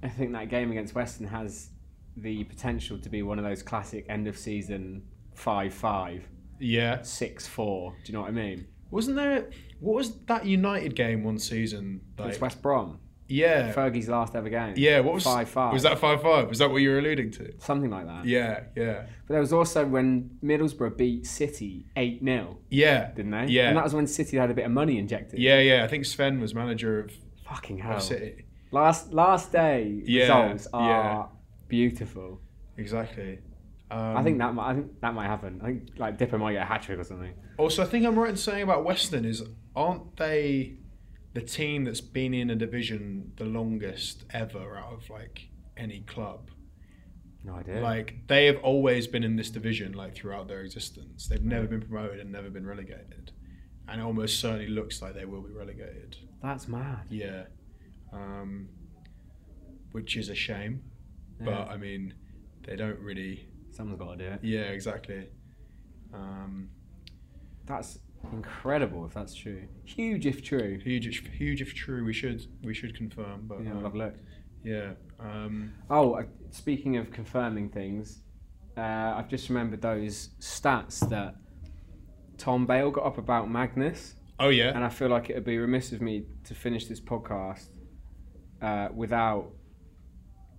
[0.02, 1.70] I think that game against Weston has
[2.16, 5.02] the potential to be one of those classic end of season
[5.34, 6.28] five five,
[6.60, 7.92] Yeah, six four.
[8.04, 8.66] Do you know what I mean?
[8.90, 9.48] wasn't there?
[9.78, 12.00] What was that United game one season?
[12.18, 12.98] It's Like, West Brom.
[13.28, 14.74] yeah, Fergie's last ever game.
[14.76, 15.72] Yeah, what was five five?
[15.72, 16.48] Was that five five?
[16.48, 17.52] Was that what you were alluding to?
[17.58, 18.24] something like that?
[18.26, 23.46] Yeah, yeah, But there was also when Middlesbrough beat City eight 0 yeah, didn't they?
[23.46, 23.68] Yeah.
[23.68, 25.38] And that was when City had a bit of money injected.
[25.38, 25.84] yeah, yeah.
[25.84, 27.12] I think Sven was manager of,
[27.48, 28.00] Fucking of hell.
[28.00, 28.44] City.
[28.72, 31.26] Last last day Yeah, results are yeah.
[31.68, 32.40] beautiful.
[32.76, 33.38] Exactly.
[33.90, 35.60] Um, I think that might, I think that might happen.
[35.62, 37.34] I think like Dipper might get a hat trick or something.
[37.58, 39.42] Also, I think I'm right in saying about Weston is
[39.74, 40.76] aren't they
[41.32, 46.50] the team that's been in a division the longest ever out of like any club?
[47.42, 47.80] No idea.
[47.80, 51.26] Like they have always been in this division like throughout their existence.
[51.26, 53.32] They've never been promoted and never been relegated,
[53.88, 56.16] and it almost certainly looks like they will be relegated.
[56.42, 57.06] That's mad.
[57.08, 57.44] Yeah,
[58.12, 58.68] um,
[59.92, 60.82] which is a shame.
[61.40, 61.46] Yeah.
[61.46, 62.14] But I mean,
[62.66, 63.46] they don't really.
[63.80, 64.40] Someone's got to do it.
[64.42, 65.26] Yeah, exactly.
[66.12, 66.68] Um,
[67.64, 67.98] That's
[68.32, 69.62] incredible if that's true.
[69.84, 70.78] Huge if true.
[70.84, 72.04] huge, if- huge if true.
[72.04, 73.46] We should we should confirm.
[73.46, 74.14] But Yeah, um, have a look.
[74.62, 74.90] yeah.
[75.18, 78.20] Um, Oh, uh, speaking of confirming things,
[78.76, 78.80] uh,
[79.16, 81.36] I've just remembered those stats that
[82.36, 84.74] Tom Bale got up about Magnus, oh yeah.
[84.74, 87.68] and I feel like it would be remiss of me to finish this podcast
[88.60, 89.50] uh, without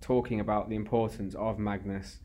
[0.00, 2.18] talking about the importance of Magnus.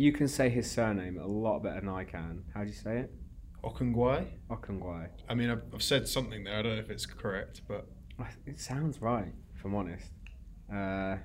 [0.00, 2.42] You can say his surname a lot better than I can.
[2.54, 3.12] How do you say it?
[3.62, 4.28] Okuonghae.
[4.48, 5.08] Okuonghae.
[5.28, 6.58] I mean, I've, I've said something there.
[6.58, 7.86] I don't know if it's correct, but
[8.46, 10.10] It sounds right, if I'm honest.
[10.72, 11.16] Uh,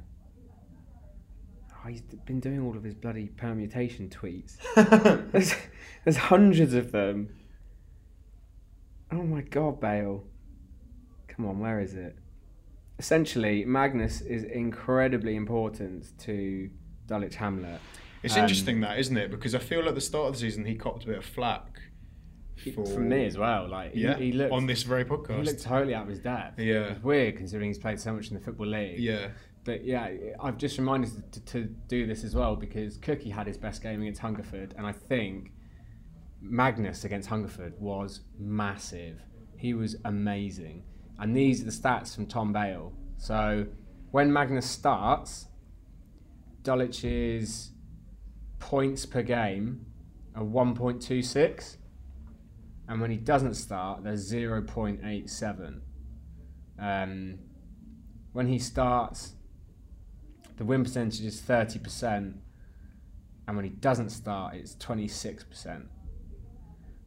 [1.71, 4.57] oh, he's been doing all of his bloody permutation tweets.
[5.31, 5.55] there's,
[6.03, 7.29] there's hundreds of them.
[9.09, 10.25] Oh my god, Bale.
[11.29, 12.17] Come on, where is it?
[12.99, 16.69] Essentially, Magnus is incredibly important to
[17.07, 17.79] Dulwich Hamlet.
[18.25, 19.31] It's Um, interesting that, isn't it?
[19.31, 21.79] Because I feel at the start of the season he copped a bit of flack.
[22.73, 23.67] for- From me as well.
[23.69, 24.17] Like he, Yeah.
[24.17, 25.37] he looked on this very podcast.
[25.39, 26.57] he looked totally out of his depth.
[26.59, 26.93] Yeah.
[26.93, 28.99] It's weird considering he's played so much in the football league.
[28.99, 29.27] yeah.
[29.65, 30.09] But yeah,
[30.39, 34.01] I've just reminded to, to do this as well because Cookie had his best game
[34.01, 35.51] against Hungerford, and I think
[36.41, 39.19] Magnus against Hungerford was massive.
[39.57, 40.83] He was amazing.
[41.19, 42.93] And these are the stats from Tom Bale.
[43.17, 43.67] So
[44.11, 45.47] when Magnus starts,
[46.63, 47.71] Dulwich's
[48.65, 49.85] points per game
[50.35, 51.77] are 1.26.
[52.87, 55.81] And when he doesn't start, they're 0.87.
[56.79, 57.39] Um,
[58.33, 59.33] when he starts,
[60.57, 62.33] the win percentage is 30%,
[63.47, 65.85] and when he doesn't start, it's 26%.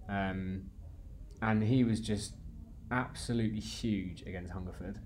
[0.08, 0.62] Um,
[1.42, 2.34] and he was just
[2.92, 5.00] absolutely huge against Hungerford.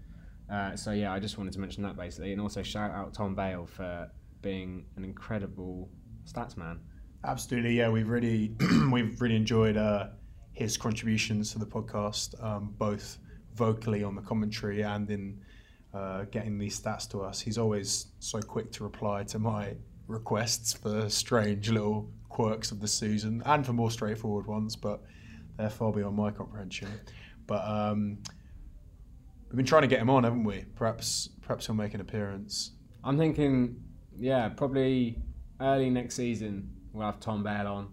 [0.52, 3.34] Uh, so, yeah, I just wanted to mention that basically, and also shout out Tom
[3.34, 4.10] Bale for
[4.42, 5.88] being an incredible
[6.26, 6.80] stats man.
[7.24, 7.88] Absolutely, yeah.
[7.88, 8.54] We've really
[8.90, 10.08] we've really enjoyed uh,
[10.52, 13.18] his contributions to the podcast, um, both
[13.54, 15.40] vocally on the commentary and in
[15.94, 17.40] uh, getting these stats to us.
[17.40, 19.74] He's always so quick to reply to my
[20.08, 25.02] requests for strange little quirks of the season and for more straightforward ones, but
[25.56, 26.88] they're far beyond my comprehension.
[27.46, 28.18] But um,
[29.48, 30.64] we've been trying to get him on, haven't we?
[30.74, 32.72] Perhaps perhaps he'll make an appearance.
[33.04, 33.76] I'm thinking,
[34.16, 35.18] yeah, probably
[35.62, 37.88] early next season we'll have Tom Bale on.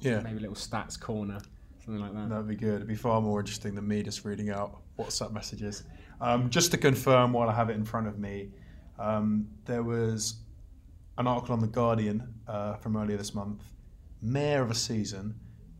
[0.00, 0.20] Yeah.
[0.20, 1.38] Maybe a little stats corner,
[1.84, 2.28] something like that.
[2.28, 2.76] That'd be good.
[2.76, 5.84] It'd be far more interesting than me just reading out WhatsApp messages.
[6.20, 8.50] Um, just to confirm, while I have it in front of me,
[8.98, 10.40] um, there was
[11.18, 13.62] an article on the Guardian uh, from earlier this month.
[14.22, 15.34] Mare of a season,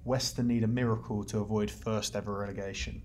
[0.05, 3.03] Weston need a miracle to avoid first ever relegation.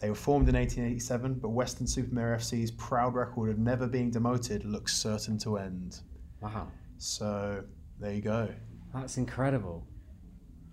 [0.00, 4.96] They were formed in 1887, but Weston-super-Mare FC's proud record of never being demoted looks
[4.96, 6.00] certain to end.
[6.40, 6.68] Wow,
[7.02, 7.64] So
[7.98, 8.48] there you go.
[8.94, 9.84] that's incredible.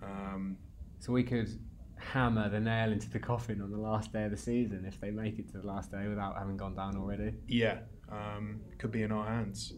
[0.00, 0.58] Um,
[1.00, 1.48] So we could
[1.96, 5.10] hammer the nail into the coffin on the last day of the season if they
[5.10, 7.32] make it to the last day without having gone down already.
[7.48, 7.78] Yeah,
[8.12, 9.72] um, could be in our hands.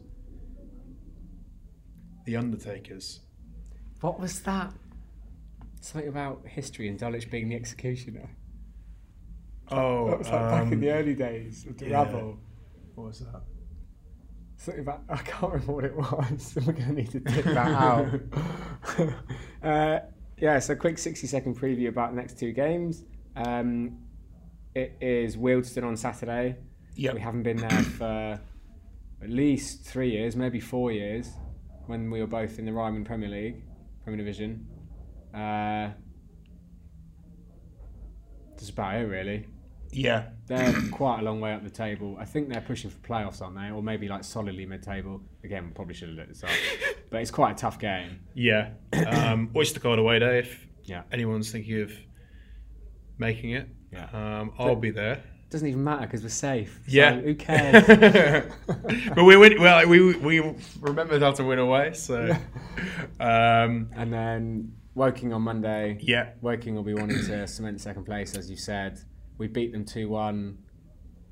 [2.27, 3.21] The Undertakers.
[4.03, 4.75] What was that?
[5.81, 8.29] Something about history and Dulwich being the executioner.
[9.71, 12.03] Oh, That was like back in um, the early days of the yeah.
[12.03, 12.39] rabble.
[12.95, 13.43] what was that?
[14.63, 16.55] Something about I can't remember what it was.
[16.67, 18.21] We're going to need to dig that out.
[19.65, 19.99] uh,
[20.39, 23.03] yeah, so quick sixty-second preview about the next two games.
[23.35, 23.99] Um,
[24.77, 26.55] it is Wealdstone on Saturday.
[26.95, 27.15] Yep.
[27.15, 28.41] We haven't been there for
[29.21, 31.31] at least three years, maybe four years,
[31.87, 33.65] when we were both in the Ryman Premier League,
[34.05, 34.65] Premier Division.
[35.35, 35.91] Uh,
[38.51, 39.49] that's about it, really.
[39.93, 42.17] Yeah, They're quite a long way up the table.
[42.19, 43.71] I think they're pushing for playoffs, aren't they?
[43.71, 45.21] Or maybe like solidly mid-table.
[45.45, 46.51] Again, probably should have looked this up.
[47.11, 48.21] but it's quite a tough game.
[48.35, 48.71] yeah.
[49.07, 51.03] Um, Oyster card away day if Yeah.
[51.13, 51.93] anyone's thinking of
[53.19, 53.69] making it.
[53.93, 54.09] Yeah.
[54.13, 55.23] Um, I'll be there.
[55.51, 56.81] Doesn't even matter because we're safe.
[56.87, 57.21] So Yeah.
[57.21, 57.85] who cares?
[59.15, 59.61] but we win.
[59.61, 61.93] Well, we we remembered how to win away.
[61.93, 62.31] So,
[63.21, 65.99] um, and then Woking on Monday.
[66.01, 68.99] yeah, Woking will be wanting to cement second place, as you said.
[69.43, 70.57] We beat them 2 1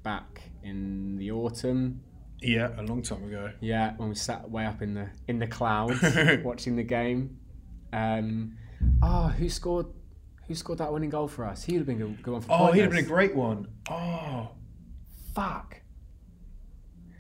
[0.02, 2.00] back in the autumn.
[2.42, 3.52] yeah, a long time ago.
[3.60, 6.02] Yeah, when we sat way up in the in the clouds
[6.44, 7.38] watching the game.
[7.92, 8.56] Um,
[9.00, 9.86] oh, who scored?
[10.48, 11.62] Who scored that winning goal for us?
[11.62, 13.68] He'd have been a good one for Oh, he'd have been a great one.
[13.88, 14.50] Oh,
[15.36, 15.80] Fuck.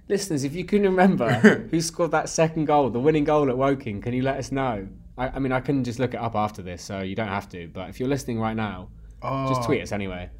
[0.08, 1.30] Listeners, if you can remember
[1.70, 4.88] who scored that second goal, the winning goal at Woking, can you let us know?
[5.16, 7.48] I, I mean, I can just look it up after this, so you don't have
[7.50, 7.68] to.
[7.68, 8.88] But if you're listening right now,
[9.22, 9.66] just Oh.
[9.66, 10.30] tweet us anyway.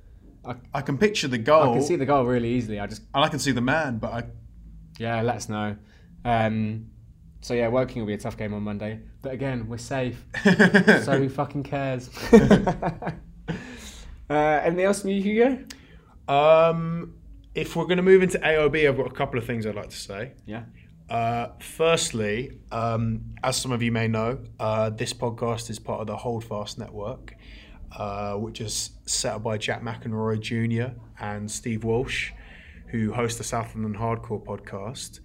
[0.73, 2.81] I can picture the goal, I can see the goal really easily.
[2.81, 4.25] I just and I can see the man, but I
[4.99, 5.77] yeah, let us know.
[6.25, 6.87] Um,
[7.41, 11.19] so yeah, Woking will be a tough game on Monday, but again, we're safe, so
[11.19, 12.11] who fucking cares?
[12.33, 13.15] uh,
[14.31, 15.65] anything else from you, Hugo?
[16.29, 17.15] Um,
[17.55, 19.91] if we're going to move into AOB, I've got a couple of things I'd like
[19.91, 20.33] to say.
[20.47, 20.65] Yeah.
[21.09, 26.07] Uh, firstly, um, as some of you may know, uh, this podcast is part of
[26.07, 27.35] the Holdfast Network,
[27.97, 30.95] uh, which is set up by Jack McEnroy Jr.
[31.19, 32.33] and Steve Walsh,
[32.89, 35.21] who host the South London Hardcore podcast.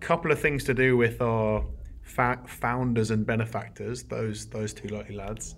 [0.00, 1.64] Couple of things to do with our
[2.02, 5.56] fa- founders and benefactors, those those two lucky lads.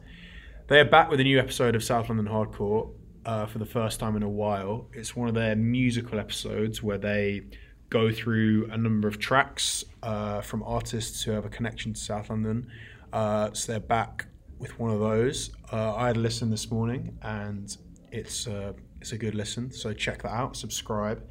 [0.68, 2.90] They are back with a new episode of South London Hardcore
[3.26, 4.88] uh, for the first time in a while.
[4.92, 7.42] It's one of their musical episodes where they
[7.90, 12.30] go through a number of tracks uh, from artists who have a connection to South
[12.30, 12.68] London.
[13.12, 14.26] Uh, so they're back
[14.62, 15.50] with one of those.
[15.72, 17.76] Uh, I had a listen this morning, and
[18.12, 19.72] it's uh, it's a good listen.
[19.72, 20.56] So check that out.
[20.56, 21.28] Subscribe.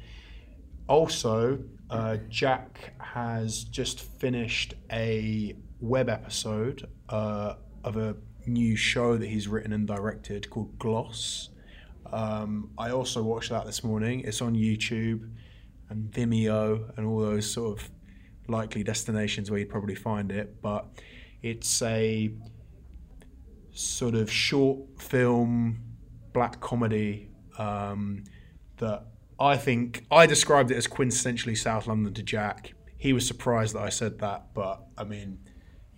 [0.86, 1.58] Also,
[1.90, 8.14] uh, Jack has just finished a web episode uh, of a
[8.46, 11.48] new show that he's written and directed called Gloss.
[12.12, 14.20] Um, I also watched that this morning.
[14.20, 15.30] It's on YouTube
[15.88, 17.90] and Vimeo and all those sort of
[18.48, 20.60] likely destinations where you'd probably find it.
[20.60, 20.86] But
[21.42, 22.30] it's a
[23.72, 25.80] sort of short film
[26.32, 28.24] black comedy um,
[28.78, 29.06] that
[29.38, 32.74] I think I described it as quintessentially South London to Jack.
[32.96, 35.38] He was surprised that I said that, but I mean,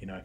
[0.00, 0.22] you know,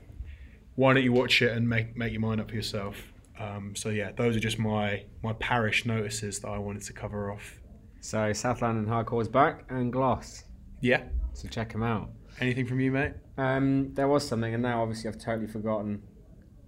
[0.75, 2.95] why don't you watch it and make make your mind up for yourself?
[3.39, 7.31] Um, so yeah, those are just my my parish notices that I wanted to cover
[7.31, 7.59] off.
[8.01, 10.45] So South London Hardcore is back and Gloss.
[10.81, 11.03] Yeah.
[11.33, 12.09] So check them out.
[12.39, 13.13] Anything from you, mate?
[13.37, 16.01] Um, there was something, and now obviously I've totally forgotten.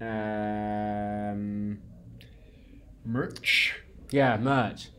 [0.02, 1.78] Um,
[3.06, 3.76] Merch.
[4.12, 4.90] yeah, merch.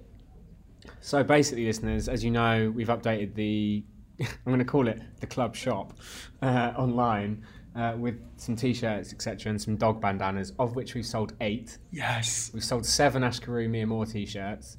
[1.01, 3.85] So basically, listeners, as you know, we've updated the.
[4.21, 5.95] I'm going to call it the club shop
[6.43, 7.45] uh, online
[7.75, 11.79] uh, with some t-shirts, etc., and some dog bandanas, of which we've sold eight.
[11.91, 12.51] Yes.
[12.55, 14.77] We've sold seven Ashkaru Mia Moore t-shirts.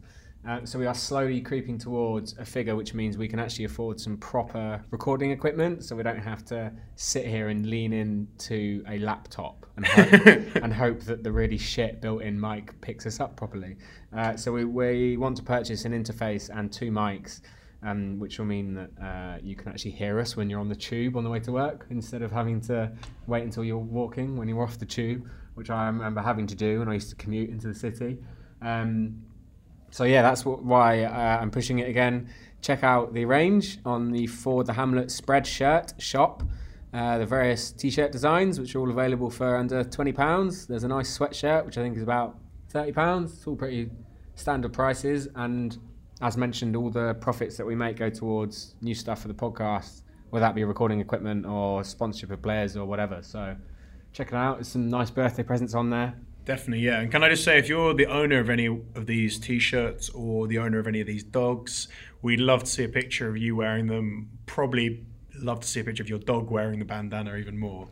[0.47, 3.97] Uh, so we are slowly creeping towards a figure which means we can actually afford
[3.97, 8.99] some proper recording equipment so we don't have to sit here and lean into a
[8.99, 13.78] laptop and hope, and hope that the really shit built-in mic picks us up properly.
[14.15, 17.41] Uh, so we, we want to purchase an interface and two mics
[17.86, 20.76] um, which will mean that uh, you can actually hear us when you're on the
[20.76, 22.91] tube on the way to work instead of having to
[23.28, 26.80] wait until you're walking when you're off the tube, which I remember having to do
[26.80, 28.17] when I used to commute into the city.
[28.61, 29.24] Um,
[29.91, 32.30] so yeah, that's what, why uh, I'm pushing it again.
[32.61, 36.43] Check out the range on the For the Hamlet Spreadshirt shop.
[36.93, 40.67] Uh, the various t-shirt designs, which are all available for under twenty pounds.
[40.67, 42.37] There's a nice sweatshirt, which I think is about
[42.69, 43.33] thirty pounds.
[43.33, 43.89] It's all pretty
[44.35, 45.77] standard prices, and
[46.21, 50.03] as mentioned, all the profits that we make go towards new stuff for the podcast,
[50.29, 53.23] whether that be recording equipment or sponsorship of players or whatever.
[53.23, 53.55] So
[54.11, 54.57] check it out.
[54.57, 56.13] There's some nice birthday presents on there.
[56.45, 56.99] Definitely, yeah.
[56.99, 60.45] And can I just say, if you're the owner of any of these T-shirts or
[60.45, 61.87] the owner of any of these dogs,
[62.21, 64.29] we'd love to see a picture of you wearing them.
[64.45, 65.05] Probably
[65.39, 67.89] love to see a picture of your dog wearing the bandana even more,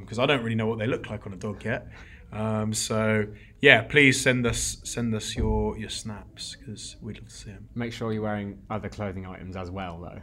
[0.00, 1.88] because I don't really know what they look like on a dog yet.
[2.32, 3.26] Um, so
[3.60, 7.68] yeah, please send us send us your your snaps because we'd love to see them.
[7.74, 10.20] Make sure you're wearing other clothing items as well, though,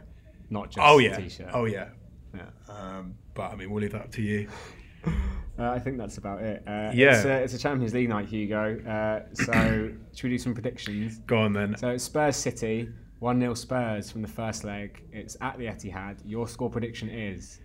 [0.50, 1.48] not just Oh yeah, t-shirt.
[1.54, 1.88] oh yeah.
[2.34, 2.48] Yeah.
[2.68, 4.48] Um, but I mean, we'll leave that up to you.
[5.58, 6.62] Uh, I think that's about it.
[6.66, 7.14] Uh, Yeah.
[7.14, 8.80] it's a, it's a Champions League night, Hugo.
[8.88, 9.52] Uh, so
[10.14, 11.18] should we do some predictions?
[11.26, 11.76] Go on then.
[11.76, 12.88] So it's Spurs City,
[13.22, 15.00] one 0 Spurs from the first leg.
[15.12, 16.18] It's at the Etihad.
[16.24, 17.60] Your score prediction is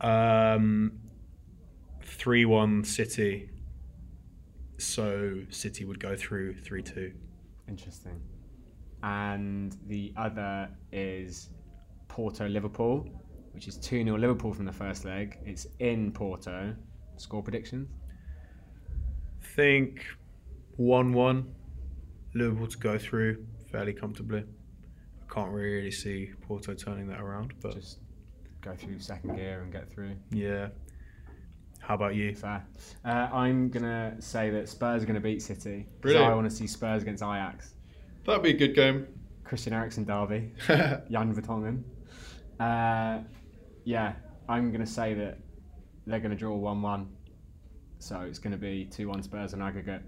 [0.00, 0.98] Um,
[2.02, 3.50] three-one City.
[4.78, 7.12] So City would go through three-two.
[7.68, 8.20] interesting,
[9.02, 11.50] and the other is
[12.08, 13.06] Porto Liverpool,
[13.52, 15.38] which is two 0 Liverpool from the first leg.
[15.44, 16.74] It's in Porto.
[17.18, 17.86] Score predictions.
[19.56, 20.06] think
[20.76, 21.54] 1 1.
[22.34, 24.44] Liverpool to go through fairly comfortably.
[25.32, 28.00] I can't really see Porto turning that around, but Just
[28.60, 30.16] go through second gear and get through.
[30.30, 30.68] yeah.
[31.80, 32.32] How about you?
[32.34, 32.64] Fair.
[33.04, 35.86] Uh, I'm gonna say that Spurs are gonna beat City.
[35.88, 36.30] So Brilliant.
[36.30, 37.74] I want to see Spurs against Ajax.
[38.24, 39.08] That'd be a good game.
[39.42, 40.52] Christian Eriksen derby.
[40.68, 41.82] Jan Vertonghen.
[42.60, 43.24] Uh,
[43.84, 44.12] yeah,
[44.48, 45.38] I'm gonna say that
[46.06, 47.08] they're gonna draw one-one.
[47.98, 50.02] So it's going to be 2 1 Spurs on aggregate.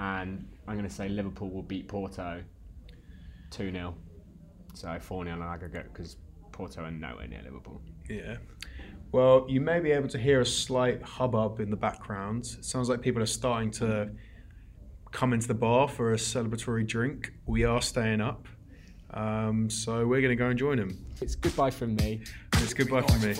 [0.00, 2.42] And I'm going to say Liverpool will beat Porto
[3.52, 3.94] 2 0.
[4.74, 6.16] So 4 0 on aggregate because
[6.50, 7.80] Porto are nowhere near Liverpool.
[8.08, 8.36] Yeah.
[9.10, 12.44] Well, you may be able to hear a slight hubbub in the background.
[12.58, 14.10] It sounds like people are starting to
[15.10, 17.32] come into the bar for a celebratory drink.
[17.46, 18.48] We are staying up.
[19.12, 21.04] Um, so we're going to go and join them.
[21.20, 22.22] It's goodbye from me.
[22.54, 23.34] And it's goodbye from me.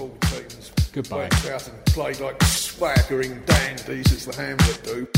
[0.93, 1.19] Goodbye.
[1.19, 5.09] went out and played like swaggering dandies as the Hamlet do.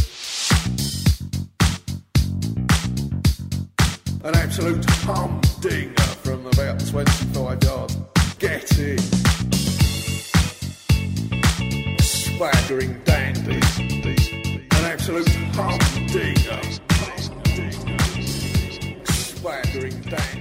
[4.23, 6.04] An absolute humdinger
[6.35, 7.97] from about 25 yards.
[8.41, 8.99] Get in.
[12.01, 13.61] Swaggering dandy.
[14.73, 16.61] An absolute humdinger.
[19.05, 20.34] Swaggering dandy.